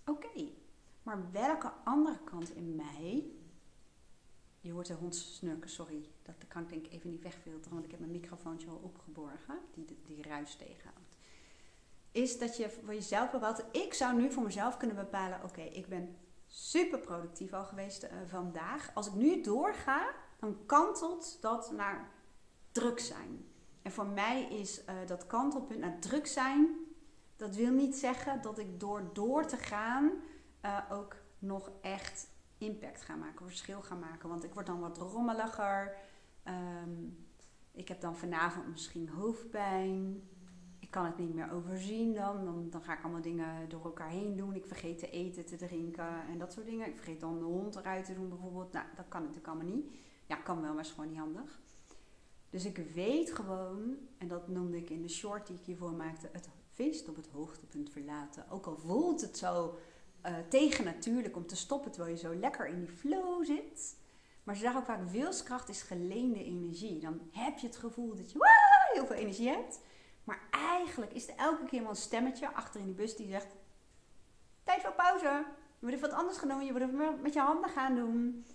oké, 0.05 0.49
maar 1.03 1.31
welke 1.31 1.71
andere 1.83 2.19
kant 2.23 2.55
in 2.55 2.75
mij. 2.75 3.31
Je 4.59 4.71
hoort 4.71 4.87
de 4.87 4.93
hond 4.93 5.15
snurken, 5.15 5.69
sorry. 5.69 6.09
Dat 6.21 6.35
kan 6.47 6.61
ik 6.61 6.69
denk 6.69 6.85
ik 6.85 6.91
even 6.91 7.09
niet 7.09 7.23
wegfilteren, 7.23 7.73
want 7.73 7.85
ik 7.85 7.91
heb 7.91 7.99
mijn 7.99 8.11
microfoontje 8.11 8.69
al 8.69 8.81
opgeborgen, 8.83 9.59
die 9.73 9.99
die 10.03 10.23
ruis 10.23 10.55
tegenhoudt. 10.55 11.15
Is 12.11 12.39
dat 12.39 12.57
je 12.57 12.69
voor 12.69 12.93
jezelf 12.93 13.31
bepaalt. 13.31 13.63
Ik 13.71 13.93
zou 13.93 14.21
nu 14.21 14.31
voor 14.31 14.43
mezelf 14.43 14.77
kunnen 14.77 14.95
bepalen: 14.95 15.43
oké, 15.43 15.61
ik 15.61 15.87
ben 15.87 16.17
super 16.47 16.99
productief 16.99 17.53
al 17.53 17.63
geweest 17.63 18.03
uh, 18.03 18.09
vandaag. 18.25 18.91
Als 18.93 19.07
ik 19.07 19.13
nu 19.13 19.41
doorga, 19.41 20.13
dan 20.39 20.65
kantelt 20.65 21.37
dat 21.41 21.71
naar 21.71 22.11
druk 22.71 22.99
zijn. 22.99 23.45
En 23.87 23.93
voor 23.93 24.07
mij 24.07 24.43
is 24.43 24.81
uh, 24.81 24.95
dat 25.05 25.27
kantelpunt 25.27 25.79
naar 25.79 25.99
druk 25.99 26.27
zijn. 26.27 26.75
Dat 27.35 27.55
wil 27.55 27.71
niet 27.71 27.95
zeggen 27.95 28.41
dat 28.41 28.59
ik 28.59 28.79
door 28.79 29.09
door 29.13 29.45
te 29.45 29.57
gaan 29.57 30.11
uh, 30.65 30.77
ook 30.91 31.15
nog 31.39 31.71
echt 31.81 32.29
impact 32.57 33.01
ga 33.01 33.15
maken, 33.15 33.45
verschil 33.45 33.81
ga 33.81 33.95
maken. 33.95 34.29
Want 34.29 34.43
ik 34.43 34.53
word 34.53 34.65
dan 34.65 34.79
wat 34.79 34.97
rommeliger. 34.97 35.95
Um, 36.83 37.27
ik 37.71 37.87
heb 37.87 38.01
dan 38.01 38.15
vanavond 38.15 38.67
misschien 38.67 39.09
hoofdpijn. 39.09 40.29
Ik 40.79 40.91
kan 40.91 41.05
het 41.05 41.17
niet 41.17 41.33
meer 41.33 41.51
overzien 41.51 42.13
dan. 42.13 42.69
Dan 42.69 42.81
ga 42.81 42.93
ik 42.93 43.03
allemaal 43.03 43.21
dingen 43.21 43.69
door 43.69 43.83
elkaar 43.83 44.09
heen 44.09 44.35
doen. 44.35 44.55
Ik 44.55 44.65
vergeet 44.65 44.99
te 44.99 45.09
eten, 45.09 45.45
te 45.45 45.55
drinken 45.55 46.27
en 46.29 46.37
dat 46.37 46.53
soort 46.53 46.65
dingen. 46.65 46.87
Ik 46.87 46.95
vergeet 46.95 47.19
dan 47.19 47.39
de 47.39 47.45
hond 47.45 47.75
eruit 47.75 48.05
te 48.05 48.13
doen 48.13 48.29
bijvoorbeeld. 48.29 48.71
Nou, 48.71 48.85
dat 48.95 49.05
kan 49.07 49.21
natuurlijk 49.21 49.47
allemaal 49.47 49.75
niet. 49.75 49.91
Ja, 50.25 50.35
kan 50.35 50.61
wel, 50.61 50.73
maar 50.73 50.83
is 50.83 50.91
gewoon 50.91 51.09
niet 51.09 51.19
handig. 51.19 51.59
Dus 52.57 52.65
ik 52.65 52.77
weet 52.93 53.31
gewoon, 53.31 53.97
en 54.17 54.27
dat 54.27 54.47
noemde 54.47 54.77
ik 54.77 54.89
in 54.89 55.01
de 55.01 55.09
short 55.09 55.47
die 55.47 55.55
ik 55.55 55.65
hiervoor 55.65 55.93
maakte, 55.93 56.29
het 56.31 56.49
feest 56.73 57.09
op 57.09 57.15
het 57.15 57.27
hoogtepunt 57.27 57.89
verlaten. 57.89 58.49
Ook 58.49 58.65
al 58.65 58.77
voelt 58.77 59.21
het 59.21 59.37
zo 59.37 59.77
uh, 60.25 60.37
tegen 60.49 60.85
natuurlijk 60.85 61.35
om 61.35 61.47
te 61.47 61.55
stoppen 61.55 61.91
terwijl 61.91 62.15
je 62.15 62.21
zo 62.21 62.35
lekker 62.35 62.67
in 62.67 62.79
die 62.79 62.89
flow 62.89 63.45
zit. 63.45 63.97
Maar 64.43 64.55
ze 64.55 64.61
zeggen 64.61 64.79
ook 64.79 64.85
vaak, 64.85 65.09
wilskracht 65.09 65.69
is 65.69 65.81
geleende 65.81 66.43
energie. 66.43 66.99
Dan 66.99 67.19
heb 67.31 67.57
je 67.57 67.67
het 67.67 67.77
gevoel 67.77 68.15
dat 68.15 68.31
je 68.31 68.39
heel 68.93 69.05
veel 69.05 69.15
energie 69.15 69.49
hebt. 69.49 69.79
Maar 70.23 70.41
eigenlijk 70.51 71.13
is 71.13 71.27
er 71.27 71.35
elke 71.35 71.65
keer 71.65 71.81
wel 71.81 71.89
een 71.89 71.95
stemmetje 71.95 72.53
achter 72.53 72.79
in 72.79 72.85
die 72.85 72.95
bus 72.95 73.15
die 73.15 73.27
zegt... 73.27 73.55
Tijd 74.63 74.81
voor 74.81 74.93
pauze. 74.93 75.45
Je 75.79 75.85
moet 75.85 75.93
even 75.93 76.09
wat 76.09 76.19
anders 76.19 76.37
gaan 76.37 76.49
doen. 76.49 76.65
Je 76.65 76.71
moet 76.71 76.81
even 76.81 77.21
met 77.21 77.33
je 77.33 77.39
handen 77.39 77.69
gaan 77.69 77.95
doen. 77.95 78.45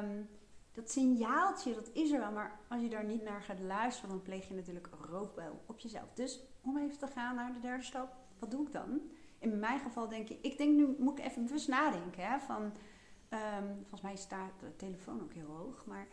Um, 0.00 0.28
dat 0.72 0.90
signaaltje, 0.90 1.74
dat 1.74 1.90
is 1.92 2.10
er 2.10 2.20
wel. 2.20 2.32
Maar 2.32 2.60
als 2.68 2.82
je 2.82 2.88
daar 2.88 3.04
niet 3.04 3.22
naar 3.22 3.42
gaat 3.42 3.60
luisteren, 3.60 4.10
dan 4.10 4.22
pleeg 4.22 4.48
je 4.48 4.54
natuurlijk 4.54 4.88
roofbouw 5.10 5.60
op 5.66 5.78
jezelf. 5.78 6.12
Dus 6.14 6.40
om 6.62 6.78
even 6.78 6.98
te 6.98 7.06
gaan 7.06 7.34
naar 7.34 7.52
de 7.52 7.58
derde 7.58 7.84
stap. 7.84 8.16
Wat 8.38 8.50
doe 8.50 8.66
ik 8.66 8.72
dan? 8.72 9.00
In 9.38 9.58
mijn 9.58 9.80
geval 9.80 10.08
denk 10.08 10.28
ik, 10.28 10.38
ik 10.42 10.58
denk 10.58 10.76
nu 10.76 10.96
moet 10.98 11.18
ik 11.18 11.24
even 11.24 11.44
bewust 11.44 11.68
nadenken. 11.68 12.30
Hè, 12.30 12.38
van, 12.38 12.62
um, 12.62 13.76
volgens 13.80 14.00
mij 14.00 14.16
staat 14.16 14.60
de 14.60 14.76
telefoon 14.76 15.22
ook 15.22 15.32
heel 15.32 15.50
hoog. 15.50 15.86
Maar 15.86 16.06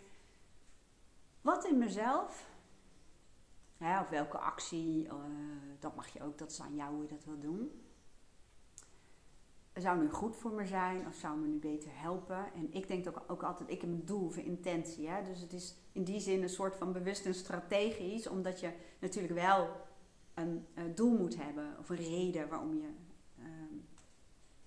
wat 1.41 1.65
in 1.65 1.77
mezelf, 1.77 2.49
ja, 3.77 4.01
of 4.01 4.09
welke 4.09 4.37
actie, 4.37 5.05
uh, 5.05 5.13
dat 5.79 5.95
mag 5.95 6.07
je 6.07 6.23
ook, 6.23 6.37
dat 6.37 6.51
is 6.51 6.61
aan 6.61 6.75
jou 6.75 6.93
hoe 6.93 7.01
je 7.01 7.07
dat 7.07 7.25
wil 7.25 7.39
doen 7.39 7.71
zou 9.81 9.99
nu 9.99 10.09
goed 10.09 10.35
voor 10.35 10.51
me 10.51 10.65
zijn 10.65 11.07
of 11.07 11.15
zou 11.15 11.39
me 11.39 11.47
nu 11.47 11.57
beter 11.57 11.89
helpen? 11.93 12.53
En 12.53 12.73
ik 12.73 12.87
denk 12.87 13.07
ook, 13.07 13.23
ook 13.27 13.43
altijd, 13.43 13.69
ik 13.69 13.81
heb 13.81 13.89
een 13.89 14.05
doel 14.05 14.25
of 14.25 14.37
een 14.37 14.45
intentie. 14.45 15.07
Hè? 15.07 15.23
Dus 15.23 15.41
het 15.41 15.53
is 15.53 15.75
in 15.91 16.03
die 16.03 16.19
zin 16.19 16.41
een 16.41 16.49
soort 16.49 16.75
van 16.75 16.91
bewust 16.91 17.25
en 17.25 17.33
strategisch, 17.33 18.27
omdat 18.27 18.59
je 18.59 18.71
natuurlijk 18.99 19.33
wel 19.33 19.69
een, 20.33 20.65
doel 20.95 21.17
moet 21.17 21.35
hebben 21.35 21.75
of 21.79 21.89
een 21.89 21.95
reden 21.95 22.49
waarom 22.49 22.73
je 22.73 22.89
ehm, 23.37 23.75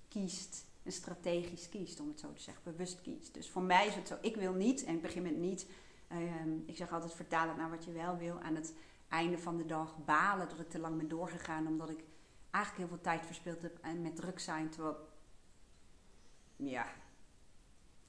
kiest 0.08 0.66
en 0.82 0.92
strategisch 0.92 1.68
kiest, 1.68 2.00
om 2.00 2.08
het 2.08 2.20
zo 2.20 2.32
te 2.32 2.42
zeggen, 2.42 2.62
bewust 2.64 3.00
kiest. 3.00 3.34
Dus 3.34 3.50
voor 3.50 3.62
mij 3.62 3.86
is 3.86 3.94
het 3.94 4.08
zo, 4.08 4.16
ik 4.20 4.36
wil 4.36 4.52
niet, 4.52 4.84
en 4.84 4.94
ik 4.94 5.02
begin 5.02 5.22
met 5.22 5.36
niet, 5.36 5.66
ehm, 6.08 6.50
ik 6.66 6.76
zeg 6.76 6.92
altijd 6.92 7.14
vertalen 7.14 7.56
naar 7.56 7.70
wat 7.70 7.84
je 7.84 7.92
wel 7.92 8.16
wil, 8.16 8.40
aan 8.40 8.54
het 8.54 8.74
einde 9.08 9.38
van 9.38 9.56
de 9.56 9.66
dag 9.66 10.04
balen 10.04 10.48
dat 10.48 10.58
ik 10.58 10.70
te 10.70 10.78
lang 10.78 10.96
ben 10.96 11.08
doorgegaan, 11.08 11.66
omdat 11.66 11.90
ik 11.90 12.04
eigenlijk 12.52 12.76
heel 12.76 12.96
veel 12.96 13.12
tijd 13.12 13.26
verspeeld 13.26 13.62
heb 13.62 13.78
en 13.80 14.02
met 14.02 14.16
druk 14.16 14.38
zijn. 14.38 14.70
Terwijl, 14.70 15.08
ja, 16.56 16.86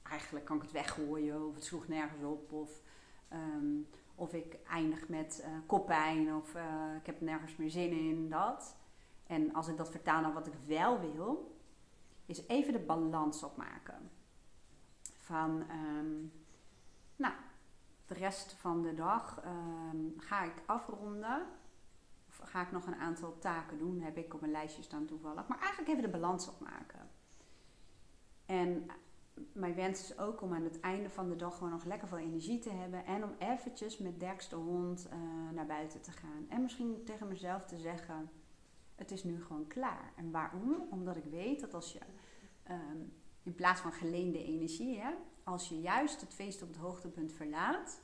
eigenlijk 0.02 0.44
kan 0.44 0.56
ik 0.56 0.62
het 0.62 0.72
weggooien 0.72 1.46
of 1.46 1.54
het 1.54 1.64
sloeg 1.64 1.88
nergens 1.88 2.22
op. 2.22 2.52
Of, 2.52 2.80
ehm, 3.28 3.80
of 4.14 4.32
ik 4.32 4.56
eindig 4.68 5.08
met 5.08 5.44
uh, 5.46 5.56
koppijn 5.66 6.34
of 6.34 6.54
uh, 6.54 6.94
ik 6.96 7.06
heb 7.06 7.20
nergens 7.20 7.56
meer 7.56 7.70
zin 7.70 7.90
in, 7.90 8.28
dat. 8.28 8.76
En 9.26 9.54
als 9.54 9.68
ik 9.68 9.76
dat 9.76 9.90
vertaal 9.90 10.20
naar 10.20 10.32
wat 10.32 10.46
ik 10.46 10.54
wel 10.66 11.00
wil, 11.00 11.58
is 12.26 12.46
even 12.46 12.72
de 12.72 12.78
balans 12.78 13.42
opmaken. 13.42 14.10
Van, 15.16 15.64
um, 15.70 16.32
nou, 17.16 17.34
de 18.06 18.14
rest 18.14 18.52
van 18.52 18.82
de 18.82 18.94
dag 18.94 19.44
um, 19.44 20.14
ga 20.16 20.42
ik 20.42 20.62
afronden 20.66 21.46
ga 22.44 22.62
ik 22.62 22.72
nog 22.72 22.86
een 22.86 22.96
aantal 22.96 23.38
taken 23.38 23.78
doen. 23.78 24.00
Heb 24.00 24.16
ik 24.16 24.34
op 24.34 24.40
mijn 24.40 24.52
lijstje 24.52 24.82
staan 24.82 25.06
toevallig. 25.06 25.48
Maar 25.48 25.58
eigenlijk 25.58 25.90
even 25.90 26.02
de 26.02 26.18
balans 26.18 26.48
opmaken. 26.48 27.08
En 28.46 28.86
mijn 29.52 29.74
wens 29.74 30.02
is 30.02 30.18
ook 30.18 30.42
om 30.42 30.54
aan 30.54 30.64
het 30.64 30.80
einde 30.80 31.10
van 31.10 31.28
de 31.28 31.36
dag 31.36 31.54
gewoon 31.56 31.72
nog 31.72 31.84
lekker 31.84 32.08
veel 32.08 32.18
energie 32.18 32.58
te 32.58 32.70
hebben. 32.70 33.06
En 33.06 33.24
om 33.24 33.34
eventjes 33.38 33.98
met 33.98 34.20
Dex 34.20 34.48
de 34.48 34.56
hond 34.56 35.08
uh, 35.12 35.50
naar 35.54 35.66
buiten 35.66 36.00
te 36.00 36.10
gaan. 36.10 36.46
En 36.48 36.62
misschien 36.62 37.04
tegen 37.04 37.28
mezelf 37.28 37.64
te 37.64 37.78
zeggen, 37.78 38.30
het 38.94 39.10
is 39.10 39.24
nu 39.24 39.42
gewoon 39.42 39.66
klaar. 39.66 40.12
En 40.16 40.30
waarom? 40.30 40.86
Omdat 40.90 41.16
ik 41.16 41.24
weet 41.24 41.60
dat 41.60 41.74
als 41.74 41.92
je 41.92 42.00
um, 42.70 43.12
in 43.42 43.54
plaats 43.54 43.80
van 43.80 43.92
geleende 43.92 44.44
energie, 44.44 45.02
als 45.44 45.68
je 45.68 45.80
juist 45.80 46.20
het 46.20 46.34
feest 46.34 46.62
op 46.62 46.68
het 46.68 46.76
hoogtepunt 46.76 47.32
verlaat, 47.32 48.00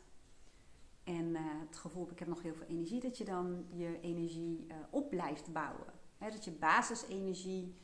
en 1.04 1.28
uh, 1.28 1.40
het 1.66 1.76
gevoel 1.76 2.11
ik 2.11 2.19
heb 2.19 2.28
nog 2.28 2.42
heel 2.42 2.54
veel 2.54 2.66
energie, 2.66 3.00
dat 3.00 3.19
je 3.19 3.25
dan 3.25 3.66
je 3.69 4.00
energie 4.00 4.66
uh, 4.69 4.75
op 4.90 5.11
blijft 5.11 5.52
bouwen. 5.52 5.92
dat 6.19 6.45
je 6.45 6.50
basisenergie 6.50 7.75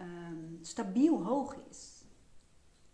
um, 0.00 0.58
stabiel 0.60 1.24
hoog 1.24 1.56
is. 1.70 2.04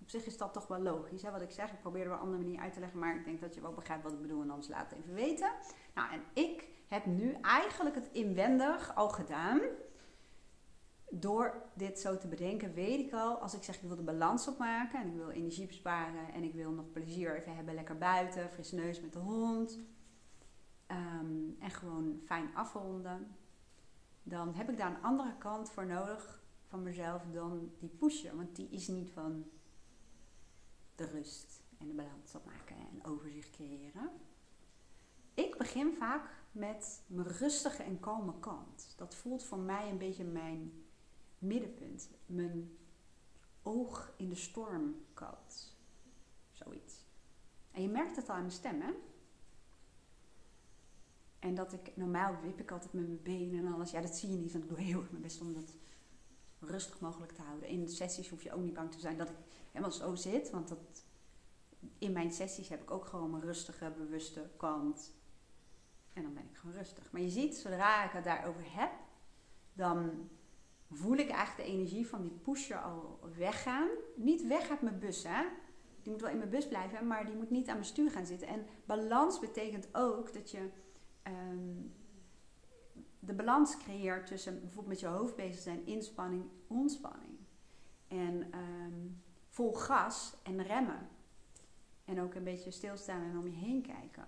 Op 0.00 0.10
zich 0.10 0.26
is 0.26 0.36
dat 0.36 0.52
toch 0.52 0.66
wel 0.66 0.80
logisch, 0.80 1.22
hè, 1.22 1.30
wat 1.30 1.40
ik 1.42 1.50
zeg. 1.50 1.72
Ik 1.72 1.80
probeer 1.80 2.04
er 2.06 2.12
op 2.12 2.14
een 2.14 2.24
andere 2.24 2.42
manier 2.42 2.60
uit 2.60 2.72
te 2.72 2.80
leggen, 2.80 2.98
maar 2.98 3.16
ik 3.16 3.24
denk 3.24 3.40
dat 3.40 3.54
je 3.54 3.60
wel 3.60 3.72
begrijpt 3.72 4.02
wat 4.02 4.12
ik 4.12 4.20
bedoel 4.20 4.42
en 4.42 4.50
anders 4.50 4.68
laat 4.68 4.90
het 4.90 4.98
even 4.98 5.14
weten. 5.14 5.50
Nou, 5.94 6.12
en 6.12 6.22
ik 6.32 6.68
heb 6.86 7.06
nu 7.06 7.32
eigenlijk 7.32 7.94
het 7.94 8.08
inwendig 8.12 8.94
al 8.94 9.08
gedaan 9.08 9.60
door 11.10 11.62
dit 11.74 12.00
zo 12.00 12.18
te 12.18 12.28
bedenken, 12.28 12.74
weet 12.74 13.06
ik 13.06 13.12
al, 13.12 13.36
als 13.36 13.54
ik 13.54 13.62
zeg 13.62 13.74
ik 13.74 13.88
wil 13.88 13.96
de 13.96 14.02
balans 14.02 14.48
opmaken 14.48 15.00
en 15.00 15.08
ik 15.08 15.14
wil 15.14 15.30
energie 15.30 15.66
besparen 15.66 16.32
en 16.32 16.42
ik 16.42 16.54
wil 16.54 16.70
nog 16.70 16.92
plezier 16.92 17.36
even 17.36 17.56
hebben, 17.56 17.74
lekker 17.74 17.98
buiten, 17.98 18.50
frisse 18.50 18.74
neus 18.74 19.00
met 19.00 19.12
de 19.12 19.18
hond 19.18 19.78
ehm, 20.86 21.50
en 21.58 21.70
gewoon 21.70 22.20
fijn 22.24 22.54
afronden, 22.54 23.36
dan 24.22 24.54
heb 24.54 24.70
ik 24.70 24.76
daar 24.76 24.90
een 24.90 25.02
andere 25.02 25.36
kant 25.38 25.70
voor 25.70 25.86
nodig 25.86 26.42
van 26.66 26.82
mezelf 26.82 27.22
dan 27.32 27.70
die 27.78 27.88
pusher, 27.88 28.36
want 28.36 28.56
die 28.56 28.68
is 28.68 28.88
niet 28.88 29.10
van 29.10 29.44
de 30.94 31.04
rust 31.04 31.62
en 31.78 31.86
de 31.86 31.94
balans 31.94 32.34
opmaken 32.34 32.76
en 32.76 33.04
overzicht 33.04 33.50
creëren. 33.50 34.10
Ik 35.34 35.58
begin 35.58 35.94
vaak 35.98 36.30
met 36.52 37.02
mijn 37.06 37.28
rustige 37.28 37.82
en 37.82 38.00
kalme 38.00 38.38
kant. 38.40 38.94
Dat 38.96 39.14
voelt 39.14 39.44
voor 39.44 39.58
mij 39.58 39.90
een 39.90 39.98
beetje 39.98 40.24
mijn 40.24 40.85
middenpunt. 41.46 42.08
Mijn 42.26 42.76
oog 43.62 44.12
in 44.16 44.28
de 44.28 44.34
storm 44.34 45.04
koud. 45.14 45.74
Zoiets. 46.52 47.04
En 47.70 47.82
je 47.82 47.88
merkt 47.88 48.16
het 48.16 48.28
al 48.28 48.34
aan 48.34 48.40
mijn 48.40 48.52
stem, 48.52 48.80
hè? 48.80 48.92
En 51.38 51.54
dat 51.54 51.72
ik, 51.72 51.96
normaal 51.96 52.40
wip 52.42 52.60
ik 52.60 52.70
altijd 52.70 52.92
met 52.92 53.06
mijn 53.06 53.22
benen 53.22 53.66
en 53.66 53.72
alles. 53.72 53.90
Ja, 53.90 54.00
dat 54.00 54.16
zie 54.16 54.30
je 54.30 54.36
niet, 54.36 54.52
want 54.52 54.64
ik 54.64 54.70
doe 54.70 54.80
heel 54.80 55.00
erg 55.00 55.10
mijn 55.10 55.22
best 55.22 55.40
om 55.40 55.54
dat 55.54 55.74
rustig 56.60 57.00
mogelijk 57.00 57.32
te 57.32 57.42
houden. 57.42 57.68
In 57.68 57.88
sessies 57.88 58.28
hoef 58.28 58.42
je 58.42 58.52
ook 58.52 58.62
niet 58.62 58.74
bang 58.74 58.92
te 58.92 59.00
zijn 59.00 59.16
dat 59.16 59.28
ik 59.28 59.36
helemaal 59.70 59.92
zo 59.92 60.14
zit. 60.14 60.50
Want 60.50 60.68
dat, 60.68 61.04
in 61.98 62.12
mijn 62.12 62.30
sessies 62.32 62.68
heb 62.68 62.82
ik 62.82 62.90
ook 62.90 63.06
gewoon 63.06 63.30
mijn 63.30 63.42
rustige, 63.42 63.92
bewuste 63.96 64.50
kant. 64.56 65.14
En 66.12 66.22
dan 66.22 66.34
ben 66.34 66.44
ik 66.50 66.56
gewoon 66.56 66.76
rustig. 66.76 67.12
Maar 67.12 67.20
je 67.20 67.30
ziet, 67.30 67.56
zodra 67.56 68.04
ik 68.04 68.10
het 68.10 68.24
daarover 68.24 68.64
heb, 68.66 68.92
dan 69.72 70.28
voel 70.90 71.16
ik 71.16 71.28
eigenlijk 71.28 71.68
de 71.68 71.74
energie 71.74 72.06
van 72.06 72.22
die 72.22 72.38
pusher 72.42 72.82
al 72.82 73.18
weggaan. 73.36 73.88
Niet 74.16 74.46
weg 74.46 74.70
uit 74.70 74.82
mijn 74.82 74.98
bus, 74.98 75.22
hè. 75.22 75.44
Die 76.02 76.12
moet 76.12 76.20
wel 76.20 76.30
in 76.30 76.38
mijn 76.38 76.50
bus 76.50 76.68
blijven, 76.68 77.06
maar 77.06 77.26
die 77.26 77.36
moet 77.36 77.50
niet 77.50 77.68
aan 77.68 77.74
mijn 77.74 77.86
stuur 77.86 78.10
gaan 78.10 78.26
zitten. 78.26 78.48
En 78.48 78.66
balans 78.84 79.38
betekent 79.38 79.88
ook 79.92 80.32
dat 80.32 80.50
je 80.50 80.70
ehm, 81.22 81.74
de 83.18 83.34
balans 83.34 83.76
creëert 83.76 84.26
tussen 84.26 84.60
bijvoorbeeld 84.60 84.86
met 84.86 85.00
je 85.00 85.06
hoofd 85.06 85.36
bezig 85.36 85.62
zijn, 85.62 85.86
inspanning, 85.86 86.44
ontspanning. 86.66 87.38
En 88.08 88.52
ehm, 88.52 89.08
vol 89.48 89.72
gas 89.72 90.36
en 90.42 90.62
remmen. 90.62 91.08
En 92.04 92.20
ook 92.20 92.34
een 92.34 92.44
beetje 92.44 92.70
stilstaan 92.70 93.22
en 93.22 93.38
om 93.38 93.46
je 93.46 93.56
heen 93.56 93.82
kijken. 93.82 94.24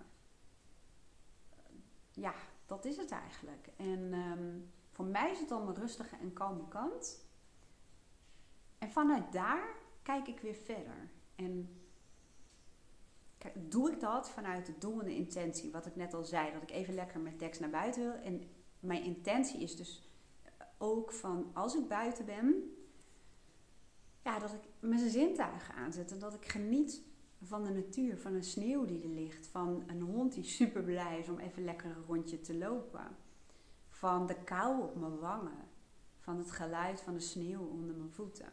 Ja, 2.11 2.33
dat 2.65 2.85
is 2.85 2.97
het 2.97 3.11
eigenlijk. 3.11 3.69
En 3.77 4.13
um, 4.13 4.71
voor 4.99 5.07
mij 5.07 5.31
is 5.31 5.39
het 5.39 5.49
dan 5.49 5.67
een 5.67 5.75
rustige 5.75 6.15
en 6.15 6.33
kalme 6.33 6.67
kant. 6.67 7.25
En 8.77 8.91
vanuit 8.91 9.31
daar 9.31 9.75
kijk 10.01 10.27
ik 10.27 10.39
weer 10.39 10.55
verder. 10.55 11.09
En 11.35 11.79
doe 13.53 13.91
ik 13.91 13.99
dat 13.99 14.29
vanuit 14.29 14.73
de 14.79 15.15
intentie. 15.15 15.71
Wat 15.71 15.85
ik 15.85 15.95
net 15.95 16.13
al 16.13 16.23
zei, 16.23 16.51
dat 16.53 16.61
ik 16.61 16.71
even 16.71 16.93
lekker 16.93 17.19
met 17.19 17.39
tekst 17.39 17.59
naar 17.59 17.69
buiten 17.69 18.01
wil. 18.01 18.13
En 18.13 18.49
mijn 18.79 19.03
intentie 19.03 19.59
is 19.59 19.75
dus 19.75 20.09
ook 20.77 21.11
van 21.11 21.51
als 21.53 21.75
ik 21.75 21.87
buiten 21.87 22.25
ben, 22.25 22.75
ja, 24.23 24.39
dat 24.39 24.53
ik 24.53 24.61
mijn 24.79 25.09
zintuigen 25.09 25.73
aanzet. 25.75 26.11
En 26.11 26.19
dat 26.19 26.33
ik 26.33 26.47
geniet 26.47 27.01
van 27.41 27.63
de 27.63 27.71
natuur, 27.71 28.17
van 28.17 28.33
een 28.33 28.43
sneeuw 28.43 28.85
die 28.85 29.03
er 29.03 29.09
ligt. 29.09 29.47
Van 29.47 29.83
een 29.87 30.01
hond 30.01 30.33
die 30.33 30.43
super 30.43 30.83
blij 30.83 31.19
is 31.19 31.29
om 31.29 31.39
even 31.39 31.63
lekker 31.63 31.89
een 31.89 32.05
rondje 32.07 32.39
te 32.39 32.57
lopen 32.57 33.27
van 33.99 34.27
de 34.27 34.35
kou 34.43 34.81
op 34.81 34.95
mijn 34.95 35.19
wangen, 35.19 35.67
van 36.19 36.37
het 36.37 36.51
geluid 36.51 37.01
van 37.01 37.13
de 37.13 37.19
sneeuw 37.19 37.67
onder 37.67 37.95
mijn 37.95 38.11
voeten. 38.11 38.51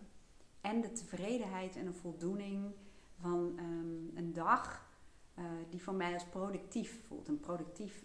En 0.61 0.81
de 0.81 0.93
tevredenheid 0.93 1.77
en 1.77 1.85
de 1.85 1.93
voldoening 1.93 2.75
van 3.21 3.53
ehm, 3.57 4.17
een 4.17 4.33
dag 4.33 4.89
uh, 5.39 5.45
die 5.71 5.83
voor 5.83 5.95
mij 5.95 6.13
als 6.13 6.25
productief 6.25 7.07
voelt. 7.07 7.29
Een 7.29 7.41
productief, 7.41 8.05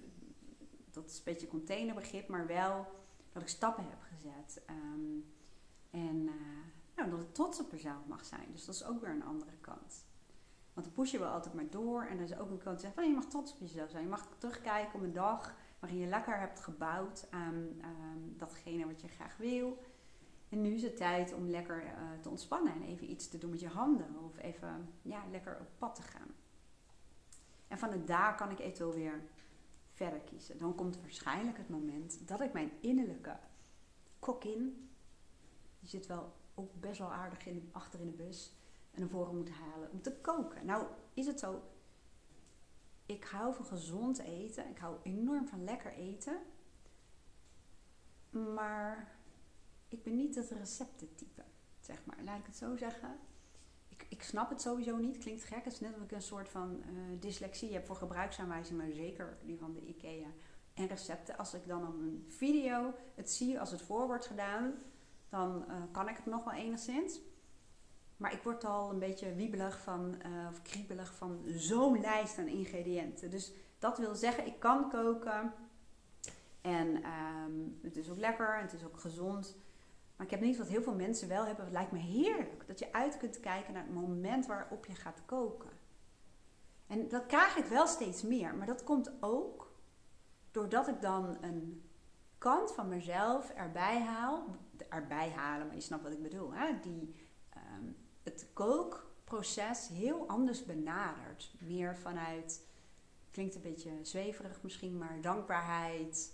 dat 0.92 1.10
is 1.10 1.18
een 1.18 1.24
beetje 1.24 1.48
containerbegrip, 1.48 2.28
maar 2.28 2.48
wel 2.48 2.88
dat 3.32 3.42
ik 3.42 3.48
stappen 3.48 3.84
heb 3.84 4.02
gezet. 4.02 4.62
Ehm, 4.66 5.20
en 5.90 6.16
uh, 6.16 6.32
nou, 6.96 7.10
dat 7.10 7.22
ik 7.22 7.34
trots 7.34 7.60
op 7.60 7.72
mezelf 7.72 8.06
mag 8.08 8.26
zijn. 8.26 8.48
Dus 8.52 8.66
dat 8.66 8.76
is 8.76 8.86
ook 8.86 9.02
weer 9.02 9.10
een 9.10 9.26
andere 9.26 9.58
kant. 9.62 10.06
Want 10.74 10.86
dan 10.86 10.96
push 10.96 11.12
je 11.12 11.20
wel 11.20 11.32
altijd 11.32 11.54
maar 11.54 11.70
door. 11.70 12.04
En 12.04 12.18
er 12.18 12.24
is 12.24 12.38
ook 12.38 12.50
een 12.50 12.58
kant 12.58 12.76
die 12.76 12.86
zegt 12.86 12.94
van 12.94 13.08
je 13.08 13.16
mag 13.16 13.26
trots 13.26 13.54
op 13.54 13.60
jezelf 13.60 13.90
zijn. 13.90 14.04
Je 14.04 14.10
mag 14.10 14.28
terugkijken 14.38 14.94
op 14.96 15.02
een 15.02 15.14
dag 15.14 15.56
waarin 15.82 16.00
je 16.00 16.08
lekker 16.08 16.40
hebt 16.40 16.60
gebouwd 16.60 17.28
aan 17.30 17.82
datgene 18.38 18.86
wat 18.86 19.02
je 19.02 19.08
graag 19.08 19.38
wil. 19.38 19.78
En 20.50 20.62
nu 20.62 20.74
is 20.74 20.84
het 20.84 20.98
tijd 20.98 21.34
om 21.34 21.48
lekker 21.48 21.86
eh, 21.86 21.94
te 22.22 22.30
ontspannen 22.30 22.74
en 22.74 22.84
even 22.84 23.12
iets 23.12 23.30
te 23.30 23.38
doen 23.38 23.50
met 23.50 23.60
je 23.60 23.68
handen. 23.68 24.16
Of 24.24 24.38
even 24.38 24.94
ja, 25.02 25.24
lekker 25.32 25.58
op 25.60 25.68
pad 25.78 25.96
te 25.96 26.02
gaan. 26.02 26.28
En 27.68 27.78
vanuit 27.78 28.08
daar 28.08 28.36
kan 28.36 28.52
ik 28.52 28.60
eventueel 28.60 28.94
weer 28.94 29.22
verder 29.92 30.20
kiezen. 30.20 30.58
Dan 30.58 30.76
komt 30.76 31.00
waarschijnlijk 31.02 31.58
het 31.58 31.70
moment 31.70 32.28
dat 32.28 32.42
ik 32.42 32.54
mijn 32.54 32.72
innerlijke 32.80 33.38
in, 34.40 34.90
die 35.80 35.90
zit 35.90 36.08
wel 36.08 36.34
ook 36.56 36.80
best 36.80 37.00
wel 37.00 37.12
aardig 37.12 37.46
in, 37.46 37.70
achter 37.72 38.00
in 38.00 38.06
de 38.06 38.24
bus, 38.24 38.54
en 38.92 39.00
naar 39.00 39.10
voren 39.10 39.38
moet 39.38 39.50
halen 39.50 39.92
om 39.92 40.02
te 40.02 40.16
koken. 40.22 40.66
Nou 40.66 40.86
is 41.14 41.28
het 41.28 41.40
zo, 41.40 41.62
ik 43.12 43.24
hou 43.24 43.54
van 43.54 43.66
gezond 43.66 44.20
eten. 44.20 44.70
Ik 44.70 44.78
hou 44.78 44.98
enorm 45.04 45.48
van 45.48 45.64
lekker 45.64 45.94
eten. 45.94 46.40
Maar 48.30 49.16
ik 49.88 50.04
ben 50.04 50.16
niet 50.16 50.36
het 50.36 50.50
receptentype, 50.50 51.44
zeg 51.80 52.06
maar. 52.06 52.18
Laat 52.24 52.40
ik 52.40 52.46
het 52.46 52.56
zo 52.56 52.76
zeggen. 52.76 53.20
Ik, 53.88 54.06
ik 54.10 54.24
snap 54.24 54.50
het 54.50 54.62
sowieso 54.62 54.98
niet. 54.98 55.18
Klinkt 55.18 55.44
gek. 55.44 55.64
Het 55.64 55.74
is 55.74 55.80
net 55.80 55.94
als 55.94 56.04
ik 56.04 56.12
een 56.12 56.22
soort 56.22 56.50
van 56.50 56.76
uh, 56.76 57.20
dyslexie 57.20 57.74
heb 57.74 57.86
voor 57.86 57.96
gebruiksaanwijzingen, 57.96 58.86
maar 58.86 58.96
zeker 58.96 59.38
die 59.46 59.58
van 59.58 59.74
de 59.74 59.86
IKEA. 59.86 60.30
En 60.74 60.88
recepten. 60.88 61.38
Als 61.38 61.54
ik 61.54 61.68
dan 61.68 61.88
op 61.88 61.94
een 61.94 62.26
video 62.28 62.94
het 63.16 63.32
zie 63.32 63.60
als 63.60 63.72
het 63.72 63.82
voor 63.82 64.08
wordt 64.08 64.26
gedaan, 64.26 64.74
dan 65.30 65.66
uh, 65.68 65.76
kan 65.92 66.10
ik 66.10 66.16
het 66.16 66.26
nog 66.26 66.44
wel 66.44 66.54
enigszins. 66.54 67.20
Maar 68.22 68.34
ik 68.34 68.44
word 68.44 68.66
al 68.66 68.90
een 68.90 69.00
beetje 69.00 69.36
wiebelig 69.36 69.80
van, 69.80 70.16
uh, 70.26 70.48
of 70.50 70.62
kriebelig 70.62 71.16
van 71.16 71.44
zo'n 71.48 72.00
lijst 72.00 72.38
aan 72.38 72.48
ingrediënten. 72.48 73.30
Dus 73.30 73.52
dat 73.80 73.98
wil 73.98 74.16
zeggen, 74.16 74.46
ik 74.46 74.60
kan 74.60 74.90
koken. 74.90 75.54
En 76.62 76.88
um, 76.96 77.80
het 77.82 77.98
is 77.98 78.10
ook 78.10 78.18
lekker 78.18 78.56
en 78.56 78.62
het 78.62 78.74
is 78.74 78.86
ook 78.86 79.00
gezond. 79.00 79.56
Maar 80.16 80.26
ik 80.26 80.32
heb 80.32 80.42
niet 80.42 80.58
wat 80.58 80.68
heel 80.68 80.82
veel 80.82 80.96
mensen 80.96 81.28
wel 81.28 81.46
hebben. 81.46 81.64
Het 81.64 81.74
lijkt 81.74 81.92
me 81.92 82.00
heerlijk 82.00 82.68
dat 82.68 82.80
je 82.80 82.94
uit 82.94 83.18
kunt 83.18 83.40
kijken 83.40 83.74
naar 83.74 83.84
het 83.84 83.94
moment 83.94 84.46
waarop 84.46 84.86
je 84.86 84.96
gaat 84.96 85.22
koken. 85.26 85.72
En 86.88 87.08
dat 87.08 87.26
krijg 87.26 87.58
ik 87.58 87.66
wel 87.66 87.88
steeds 87.88 88.22
meer. 88.22 88.56
Maar 88.56 88.68
dat 88.68 88.84
komt 88.84 89.12
ook 89.20 89.72
doordat 90.52 90.88
ik 90.88 91.02
dan 91.02 91.38
een 91.42 91.90
kant 92.38 92.72
van 92.72 92.88
mezelf 92.88 93.50
erbij 93.50 94.02
haal. 94.02 94.46
Erbij 94.90 95.30
halen, 95.30 95.68
maar 95.68 95.76
je 95.76 95.82
snapt 95.82 96.04
wat 96.04 96.12
ik 96.12 96.22
bedoel. 96.22 96.54
Hè? 96.54 96.80
Die 96.82 97.16
um, 97.58 97.96
het 98.24 98.48
kookproces 98.54 99.88
heel 99.88 100.28
anders 100.28 100.66
benadert. 100.66 101.54
Meer 101.60 101.98
vanuit, 101.98 102.66
klinkt 103.32 103.56
een 103.56 103.62
beetje 103.62 103.92
zweverig 104.02 104.64
misschien, 104.64 104.98
maar 104.98 105.22
dankbaarheid. 105.22 106.34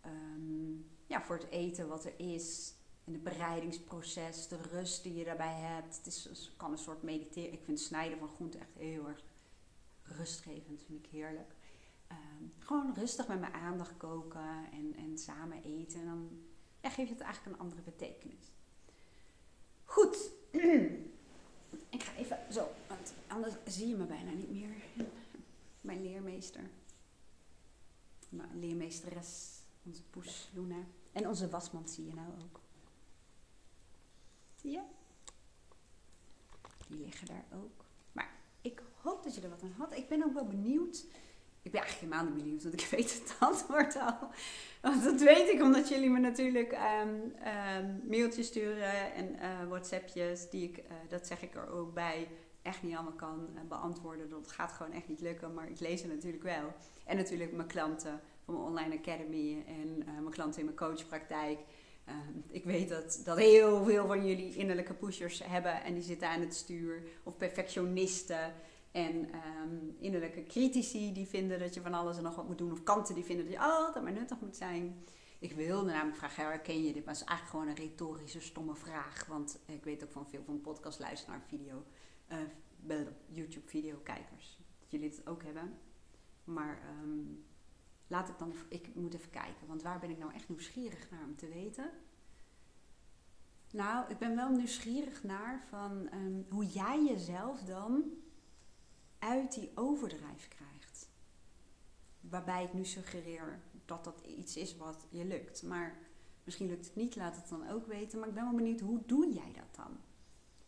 Ehm, 0.00 0.72
ja, 1.06 1.22
voor 1.22 1.36
het 1.36 1.50
eten 1.50 1.88
wat 1.88 2.04
er 2.04 2.14
is. 2.16 2.74
En 3.04 3.12
het 3.12 3.22
bereidingsproces, 3.22 4.48
de 4.48 4.60
rust 4.70 5.02
die 5.02 5.14
je 5.14 5.24
daarbij 5.24 5.54
hebt. 5.54 5.96
Het 5.96 6.06
is, 6.06 6.52
kan 6.56 6.72
een 6.72 6.78
soort 6.78 7.02
mediteren. 7.02 7.52
Ik 7.52 7.64
vind 7.64 7.80
snijden 7.80 8.18
van 8.18 8.28
groenten 8.28 8.60
echt 8.60 8.74
heel 8.74 9.08
erg 9.08 9.22
rustgevend. 10.02 10.82
Vind 10.82 11.04
ik 11.04 11.10
heerlijk. 11.10 11.54
Ehm, 12.06 12.44
gewoon 12.58 12.94
rustig 12.94 13.28
met 13.28 13.40
mijn 13.40 13.52
aandacht 13.52 13.96
koken 13.96 14.70
en, 14.72 14.94
en 14.96 15.18
samen 15.18 15.62
eten. 15.62 16.00
En 16.00 16.06
dan 16.06 16.40
ja, 16.80 16.90
geef 16.90 17.06
je 17.08 17.14
het 17.14 17.22
eigenlijk 17.22 17.56
een 17.56 17.62
andere 17.62 17.82
betekenis. 17.82 18.52
Goed. 19.84 20.30
Ik 21.88 22.02
ga 22.02 22.14
even 22.14 22.38
zo, 22.52 22.68
want 22.88 23.14
anders 23.26 23.54
zie 23.64 23.88
je 23.88 23.96
me 23.96 24.04
bijna 24.04 24.30
niet 24.30 24.50
meer. 24.50 24.70
Mijn 25.80 26.02
leermeester. 26.02 26.70
Mijn 28.28 28.58
leermeesteres, 28.58 29.60
onze 29.82 30.02
poes 30.02 30.50
Luna. 30.54 30.84
En 31.12 31.28
onze 31.28 31.48
wasmand 31.48 31.90
zie 31.90 32.06
je 32.06 32.14
nou 32.14 32.28
ook. 32.42 32.60
Zie 34.54 34.70
je? 34.70 34.82
Die 36.88 36.98
liggen 36.98 37.26
daar 37.26 37.44
ook. 37.52 37.84
Maar 38.12 38.30
ik 38.60 38.82
hoop 39.02 39.22
dat 39.22 39.34
je 39.34 39.40
er 39.40 39.50
wat 39.50 39.62
aan 39.62 39.74
had. 39.78 39.96
Ik 39.96 40.08
ben 40.08 40.24
ook 40.24 40.32
wel 40.32 40.46
benieuwd 40.46 41.04
ik 41.66 41.72
ben 41.72 41.80
eigenlijk 41.80 42.12
helemaal 42.12 42.32
niet 42.32 42.42
benieuwd, 42.42 42.62
want 42.62 42.80
ik 42.80 42.86
weet 42.96 43.12
het 43.14 43.36
antwoord 43.38 43.96
al. 43.96 44.28
Want 44.80 45.04
dat 45.04 45.20
weet 45.20 45.48
ik 45.48 45.62
omdat 45.62 45.88
jullie 45.88 46.10
me 46.10 46.18
natuurlijk 46.18 46.78
um, 47.02 47.32
mailtjes 48.08 48.46
sturen 48.46 49.14
en 49.14 49.34
uh, 49.34 49.68
WhatsAppjes, 49.68 50.50
die 50.50 50.68
ik, 50.68 50.78
uh, 50.78 50.84
dat 51.08 51.26
zeg 51.26 51.42
ik 51.42 51.54
er 51.54 51.70
ook 51.70 51.94
bij, 51.94 52.28
echt 52.62 52.82
niet 52.82 52.94
allemaal 52.94 53.12
kan 53.12 53.48
uh, 53.54 53.60
beantwoorden. 53.68 54.30
Dat 54.30 54.52
gaat 54.52 54.72
gewoon 54.72 54.92
echt 54.92 55.08
niet 55.08 55.20
lukken, 55.20 55.54
maar 55.54 55.70
ik 55.70 55.80
lees 55.80 56.02
het 56.02 56.12
natuurlijk 56.14 56.42
wel. 56.42 56.74
En 57.04 57.16
natuurlijk 57.16 57.52
mijn 57.52 57.68
klanten 57.68 58.20
van 58.44 58.54
mijn 58.54 58.66
online 58.66 58.98
academy 58.98 59.64
en 59.66 59.96
mijn 60.04 60.30
klanten 60.30 60.58
in 60.58 60.64
mijn 60.64 60.76
coachpraktijk. 60.76 61.58
Ehm, 62.04 62.38
ik 62.48 62.64
weet 62.64 62.88
dat, 62.88 63.20
dat 63.24 63.38
heel 63.38 63.84
veel 63.84 64.06
van 64.06 64.26
jullie 64.26 64.54
innerlijke 64.54 64.94
pushers 64.94 65.42
hebben 65.44 65.82
en 65.82 65.94
die 65.94 66.02
zitten 66.02 66.28
aan 66.28 66.40
het 66.40 66.54
stuur. 66.54 67.02
Of 67.22 67.36
perfectionisten. 67.36 68.52
En 68.90 69.14
um, 69.34 69.96
innerlijke 69.98 70.42
critici 70.42 71.12
die 71.12 71.26
vinden 71.26 71.58
dat 71.58 71.74
je 71.74 71.80
van 71.80 71.94
alles 71.94 72.16
en 72.16 72.22
nog 72.22 72.34
wat 72.34 72.46
moet 72.46 72.58
doen. 72.58 72.72
Of 72.72 72.82
kanten 72.82 73.14
die 73.14 73.24
vinden 73.24 73.44
dat 73.44 73.54
je 73.54 73.60
altijd 73.60 74.04
maar 74.04 74.12
nuttig 74.12 74.40
moet 74.40 74.56
zijn. 74.56 75.04
Ik 75.38 75.52
wilde 75.52 75.90
namelijk 75.90 76.16
vragen, 76.16 76.44
herken 76.44 76.84
je 76.84 76.92
dit? 76.92 77.04
Maar 77.04 77.14
het 77.14 77.22
is 77.22 77.28
eigenlijk 77.28 77.50
gewoon 77.50 77.68
een 77.68 77.88
retorische, 77.88 78.40
stomme 78.40 78.74
vraag. 78.74 79.26
Want 79.26 79.58
ik 79.66 79.84
weet 79.84 80.04
ook 80.04 80.12
van 80.12 80.28
veel 80.28 80.42
van 80.44 80.60
podcast 80.60 80.98
luisteraar, 80.98 81.42
video, 81.46 81.84
uh, 82.88 83.00
YouTube 83.28 83.68
video 83.68 83.96
kijkers. 84.02 84.58
Dat 84.80 84.90
jullie 84.90 85.10
het 85.10 85.26
ook 85.26 85.42
hebben. 85.42 85.78
Maar 86.44 86.82
um, 87.02 87.44
laat 88.06 88.28
ik 88.28 88.38
dan, 88.38 88.52
ik 88.68 88.94
moet 88.94 89.14
even 89.14 89.30
kijken. 89.30 89.66
Want 89.66 89.82
waar 89.82 89.98
ben 89.98 90.10
ik 90.10 90.18
nou 90.18 90.32
echt 90.32 90.48
nieuwsgierig 90.48 91.10
naar 91.10 91.24
om 91.24 91.36
te 91.36 91.48
weten? 91.48 91.90
Nou, 93.72 94.10
ik 94.10 94.18
ben 94.18 94.36
wel 94.36 94.50
nieuwsgierig 94.50 95.22
naar 95.22 95.64
van 95.68 96.08
um, 96.14 96.46
hoe 96.48 96.66
jij 96.66 97.04
jezelf 97.04 97.60
dan 97.60 98.04
uit 99.26 99.54
die 99.54 99.70
overdrijf 99.74 100.48
krijgt. 100.48 101.08
Waarbij 102.20 102.64
ik 102.64 102.72
nu 102.72 102.84
suggereer 102.84 103.60
dat 103.84 104.04
dat 104.04 104.20
iets 104.20 104.56
is 104.56 104.76
wat 104.76 105.06
je 105.10 105.24
lukt. 105.24 105.62
Maar 105.62 105.98
misschien 106.44 106.68
lukt 106.68 106.86
het 106.86 106.94
niet, 106.94 107.16
laat 107.16 107.36
het 107.36 107.48
dan 107.48 107.68
ook 107.68 107.86
weten. 107.86 108.18
Maar 108.18 108.28
ik 108.28 108.34
ben 108.34 108.44
wel 108.44 108.54
benieuwd, 108.54 108.80
hoe 108.80 109.02
doe 109.06 109.32
jij 109.32 109.52
dat 109.52 109.74
dan? 109.76 109.96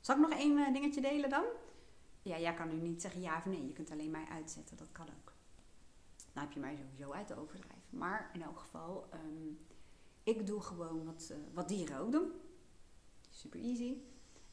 Zal 0.01 0.15
ik 0.15 0.21
nog 0.21 0.39
één 0.39 0.59
uh, 0.59 0.73
dingetje 0.73 1.01
delen 1.01 1.31
dan? 1.31 1.45
Ja, 2.23 2.39
jij 2.39 2.55
kan 2.55 2.69
nu 2.69 2.89
niet 2.89 3.03
zeggen 3.03 3.21
ja 3.21 3.37
of 3.37 3.45
nee. 3.45 3.67
Je 3.67 3.73
kunt 3.73 3.91
alleen 3.91 4.11
mij 4.11 4.27
uitzetten, 4.31 4.77
dat 4.77 4.93
kan 4.93 5.07
ook. 5.07 5.33
Dan 6.33 6.43
heb 6.43 6.53
je 6.53 6.61
mij 6.61 6.77
sowieso 6.77 7.13
uit 7.13 7.29
de 7.29 7.37
overdrijf. 7.37 7.83
Maar 7.91 8.31
in 8.33 8.43
elk 8.43 8.59
geval, 8.59 9.09
um, 9.15 9.59
ik 10.23 10.47
doe 10.47 10.61
gewoon 10.61 11.05
wat, 11.05 11.29
uh, 11.33 11.37
wat 11.55 11.69
dieren 11.69 11.99
ook 11.99 12.13
doen. 12.13 12.33
Super 13.31 13.61
easy. 13.61 13.97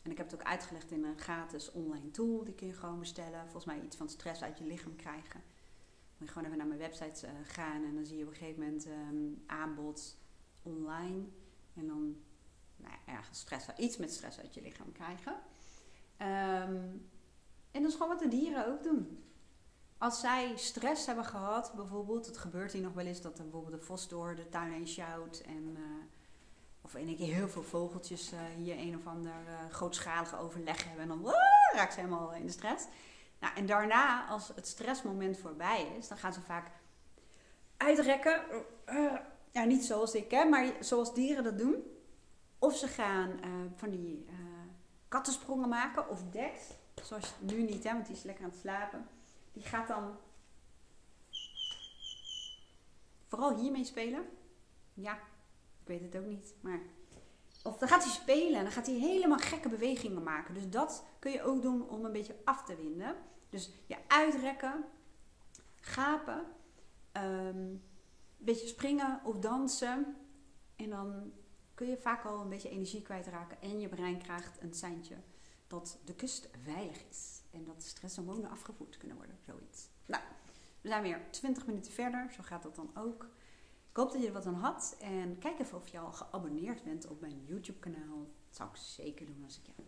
En 0.06 0.12
ik 0.12 0.18
heb 0.18 0.32
het 0.32 0.40
ook 0.40 0.48
uitgelegd 0.48 0.92
in 0.92 1.04
een 1.04 1.20
gratis 1.20 1.72
online 1.72 2.12
tool. 2.12 2.44
Die 2.44 2.54
kun 2.54 2.68
je 2.68 2.74
gewoon 2.74 3.00
bestellen. 3.00 3.42
Volgens 3.44 3.66
mij 3.66 3.82
iets 3.82 3.96
van 3.96 4.10
stress 4.10 4.42
uit 4.42 4.58
je 4.58 4.66
lichaam 4.66 4.96
krijgen. 4.96 5.44
Moet 6.18 6.28
je 6.28 6.34
gewoon 6.34 6.46
even 6.46 6.58
naar 6.58 6.68
mijn 6.68 6.80
website 6.80 7.28
uh, 7.28 7.32
gaan. 7.44 7.84
En 7.84 7.96
dan 7.96 8.06
zie 8.06 8.18
je 8.18 8.24
op 8.24 8.30
een 8.30 8.36
gegeven 8.36 8.64
moment 8.64 8.88
um, 8.88 9.44
aanbod 9.46 10.18
online. 10.64 11.24
En 11.74 11.88
dan 11.88 12.18
nou 12.76 12.94
ja, 13.06 13.22
stress, 13.32 13.68
iets 13.78 13.98
met 13.98 14.14
stress 14.14 14.40
uit 14.40 14.54
je 14.54 14.62
lichaam 14.62 14.92
krijgen. 14.92 15.34
Um, 16.20 17.10
en 17.72 17.82
dat 17.82 17.92
is 17.92 17.94
gewoon 17.94 18.08
wat 18.08 18.20
de 18.20 18.28
dieren 18.28 18.68
ook 18.68 18.84
doen. 18.84 19.24
Als 19.98 20.20
zij 20.20 20.58
stress 20.58 21.06
hebben 21.06 21.26
gehad, 21.26 21.74
bijvoorbeeld, 21.76 22.26
het 22.26 22.38
gebeurt 22.38 22.72
hier 22.72 22.82
nog 22.82 22.94
wel 22.94 23.06
eens 23.06 23.22
dat 23.22 23.36
bijvoorbeeld 23.36 23.80
de 23.80 23.86
vos 23.86 24.08
door 24.08 24.36
de 24.36 24.50
tuin 24.50 24.72
heen 24.72 24.88
sjouwt 24.88 25.40
en 25.40 25.78
uh, 25.78 25.95
of 26.86 26.96
in 26.96 27.08
een 27.08 27.16
keer 27.16 27.34
heel 27.34 27.50
veel 27.50 27.64
vogeltjes 27.64 28.34
uh, 28.34 28.40
hier 28.58 28.78
een 28.78 28.96
of 28.96 29.08
ander 29.08 29.32
uh, 29.32 29.74
grootschalige 29.74 30.38
overleg 30.38 30.84
hebben. 30.84 31.02
En 31.02 31.08
dan 31.08 31.34
raakt 31.72 31.94
ze 31.94 32.00
helemaal 32.00 32.34
in 32.34 32.46
de 32.46 32.52
stress. 32.52 32.86
Nou, 33.40 33.56
en 33.56 33.66
daarna, 33.66 34.28
als 34.28 34.52
het 34.56 34.68
stressmoment 34.68 35.38
voorbij 35.38 35.88
is, 35.98 36.08
dan 36.08 36.18
gaan 36.18 36.34
ze 36.34 36.42
vaak 36.42 36.72
uitrekken. 37.78 38.42
ja, 39.52 39.64
niet 39.64 39.86
zoals 39.86 40.14
ik, 40.14 40.32
hè, 40.32 40.46
maar 40.46 40.72
zoals 40.80 41.14
dieren 41.14 41.44
dat 41.44 41.58
doen. 41.58 41.84
Of 42.60 42.78
ze 42.78 42.88
gaan 42.88 43.40
van 43.76 43.90
die 43.90 44.26
kattensprongen 45.08 45.70
maken. 45.70 46.10
Of 46.10 46.24
Dex, 46.32 46.62
zoals 47.04 47.34
nu 47.40 47.64
niet, 47.64 47.84
hè, 47.84 47.94
want 47.94 48.06
die 48.06 48.16
is 48.16 48.24
lekker 48.24 48.44
aan 48.44 48.50
het 48.50 48.60
slapen. 48.60 49.08
Die 49.54 49.64
gaat 49.64 49.88
dan 49.88 50.18
vooral 53.28 53.56
hiermee 53.56 53.86
spelen. 53.86 54.26
Ja, 54.94 55.20
ik 55.86 56.00
weet 56.00 56.14
het 56.14 56.22
ook 56.24 56.30
niet. 56.30 56.54
Maar. 56.62 56.80
Of 57.64 57.78
dan 57.78 57.88
gaat 57.88 58.04
hij 58.04 58.12
spelen 58.12 58.58
en 58.58 58.64
dan 58.64 58.74
gaat 58.74 58.86
hij 58.86 58.96
helemaal 58.96 59.38
gekke 59.38 59.70
bewegingen 59.70 60.24
maken. 60.24 60.54
Dus 60.54 60.70
dat 60.70 61.06
kun 61.20 61.32
je 61.32 61.44
ook 61.44 61.62
doen 61.62 61.90
om 61.90 62.06
een 62.06 62.12
beetje 62.12 62.36
af 62.44 62.64
te 62.64 62.76
winden. 62.76 63.16
Dus 63.50 63.72
je 63.86 63.98
uitrekken, 64.08 64.86
gapen, 65.76 66.46
um, 67.18 67.24
een 67.58 67.82
beetje 68.38 68.68
springen 68.68 69.22
of 69.24 69.40
dansen. 69.40 70.16
En 70.76 70.90
dan 70.90 71.32
kun 71.74 71.88
je 71.88 71.98
vaak 71.98 72.26
al 72.26 72.42
een 72.42 72.50
beetje 72.50 72.70
energie 72.70 73.02
kwijtraken. 73.02 73.62
En 73.62 73.80
je 73.80 73.90
brein 73.90 74.18
krijgt 74.18 74.62
een 74.62 74.74
seintje 74.74 75.16
dat 75.68 76.00
de 76.06 76.16
kust 76.16 76.50
veilig 76.64 77.06
is. 77.10 77.42
En 77.52 77.64
dat 77.64 77.84
stresshormonen 77.84 78.50
afgevoerd 78.50 78.98
kunnen 78.98 79.18
worden. 79.18 79.38
Zoiets. 79.46 79.88
Nou, 80.06 80.24
we 80.82 80.88
zijn 80.88 81.04
weer 81.04 81.22
20 81.30 81.66
minuten 81.66 81.92
verder. 81.92 82.32
Zo 82.32 82.44
gaat 82.44 82.64
dat 82.64 82.76
dan 82.76 82.92
ook. 82.94 83.30
Ik 83.96 84.02
hoop 84.02 84.12
dat 84.12 84.22
je 84.22 84.28
er 84.28 84.34
wat 84.34 84.46
aan 84.46 84.54
had. 84.54 84.96
En 85.00 85.38
kijk 85.38 85.60
even 85.60 85.78
of 85.78 85.88
je 85.88 86.00
al 86.00 86.12
geabonneerd 86.12 86.84
bent 86.84 87.08
op 87.08 87.22
mijn 87.22 87.46
YouTube 87.46 87.80
kanaal. 87.80 88.18
Dat 88.48 88.56
zou 88.56 88.70
ik 88.70 88.76
zeker 88.76 89.26
doen 89.26 89.44
als 89.44 89.58
ik 89.58 89.66
jou... 89.66 89.88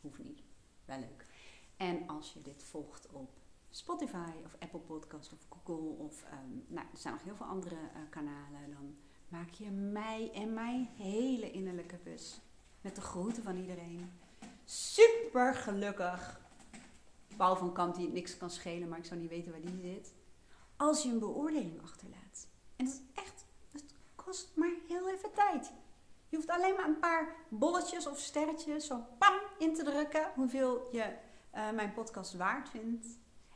Hoeft 0.00 0.18
niet. 0.18 0.42
Wel 0.84 0.98
leuk. 0.98 1.26
En 1.76 2.08
als 2.08 2.32
je 2.32 2.42
dit 2.42 2.62
volgt 2.62 3.12
op 3.12 3.30
Spotify 3.70 4.30
of 4.44 4.56
Apple 4.58 4.78
Podcast 4.80 5.32
of 5.32 5.38
Google 5.48 6.04
of 6.04 6.24
um, 6.32 6.64
nou, 6.68 6.86
er 6.92 6.98
zijn 6.98 7.14
nog 7.14 7.22
heel 7.22 7.36
veel 7.36 7.46
andere 7.46 7.74
uh, 7.74 8.10
kanalen, 8.10 8.70
dan 8.70 8.96
maak 9.28 9.50
je 9.50 9.70
mij 9.70 10.30
en 10.32 10.54
mijn 10.54 10.88
hele 10.96 11.50
innerlijke 11.50 11.98
bus 12.04 12.40
met 12.80 12.94
de 12.94 13.00
groeten 13.00 13.42
van 13.42 13.56
iedereen 13.56 14.12
super 14.64 15.54
gelukkig. 15.54 16.40
Paul 17.36 17.56
van 17.56 17.72
Kamp 17.72 17.94
die 17.94 18.08
niks 18.08 18.36
kan 18.36 18.50
schelen, 18.50 18.88
maar 18.88 18.98
ik 18.98 19.04
zou 19.04 19.20
niet 19.20 19.30
weten 19.30 19.52
waar 19.52 19.60
die 19.60 19.80
zit. 19.80 20.14
Als 20.76 21.02
je 21.02 21.08
een 21.08 21.18
beoordeling 21.18 21.82
achterlaat. 21.82 22.48
En 22.76 22.84
dat 22.84 23.00
maar 24.54 24.70
heel 24.88 25.08
even 25.08 25.32
tijd. 25.32 25.72
Je 26.28 26.36
hoeft 26.36 26.50
alleen 26.50 26.74
maar 26.74 26.88
een 26.88 26.98
paar 26.98 27.36
bolletjes 27.48 28.06
of 28.06 28.18
sterretjes 28.18 28.86
zo 28.86 29.06
pam 29.18 29.34
in 29.58 29.74
te 29.74 29.84
drukken. 29.84 30.32
Hoeveel 30.34 30.88
je 30.92 31.16
uh, 31.54 31.70
mijn 31.70 31.92
podcast 31.92 32.36
waard 32.36 32.68
vindt. 32.68 33.06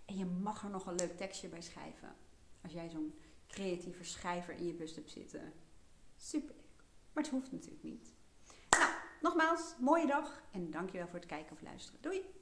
En 0.04 0.16
je 0.16 0.24
mag 0.24 0.62
er 0.62 0.70
nog 0.70 0.86
een 0.86 0.94
leuk 0.94 1.16
tekstje 1.16 1.48
bij 1.48 1.62
schrijven. 1.62 2.16
Als 2.62 2.72
jij 2.72 2.88
zo'n 2.88 3.20
creatieve 3.48 4.04
schrijver 4.04 4.54
in 4.54 4.66
je 4.66 4.74
bus 4.74 4.94
hebt 4.94 5.10
zitten. 5.10 5.52
Super 6.16 6.54
leuk. 6.54 6.84
Maar 7.12 7.22
het 7.22 7.32
hoeft 7.32 7.52
natuurlijk 7.52 7.82
niet. 7.82 8.12
Nou, 8.70 8.92
nogmaals, 9.20 9.74
mooie 9.78 10.06
dag 10.06 10.42
en 10.52 10.70
dankjewel 10.70 11.06
voor 11.06 11.18
het 11.18 11.28
kijken 11.28 11.52
of 11.52 11.62
luisteren. 11.62 12.00
Doei! 12.02 12.37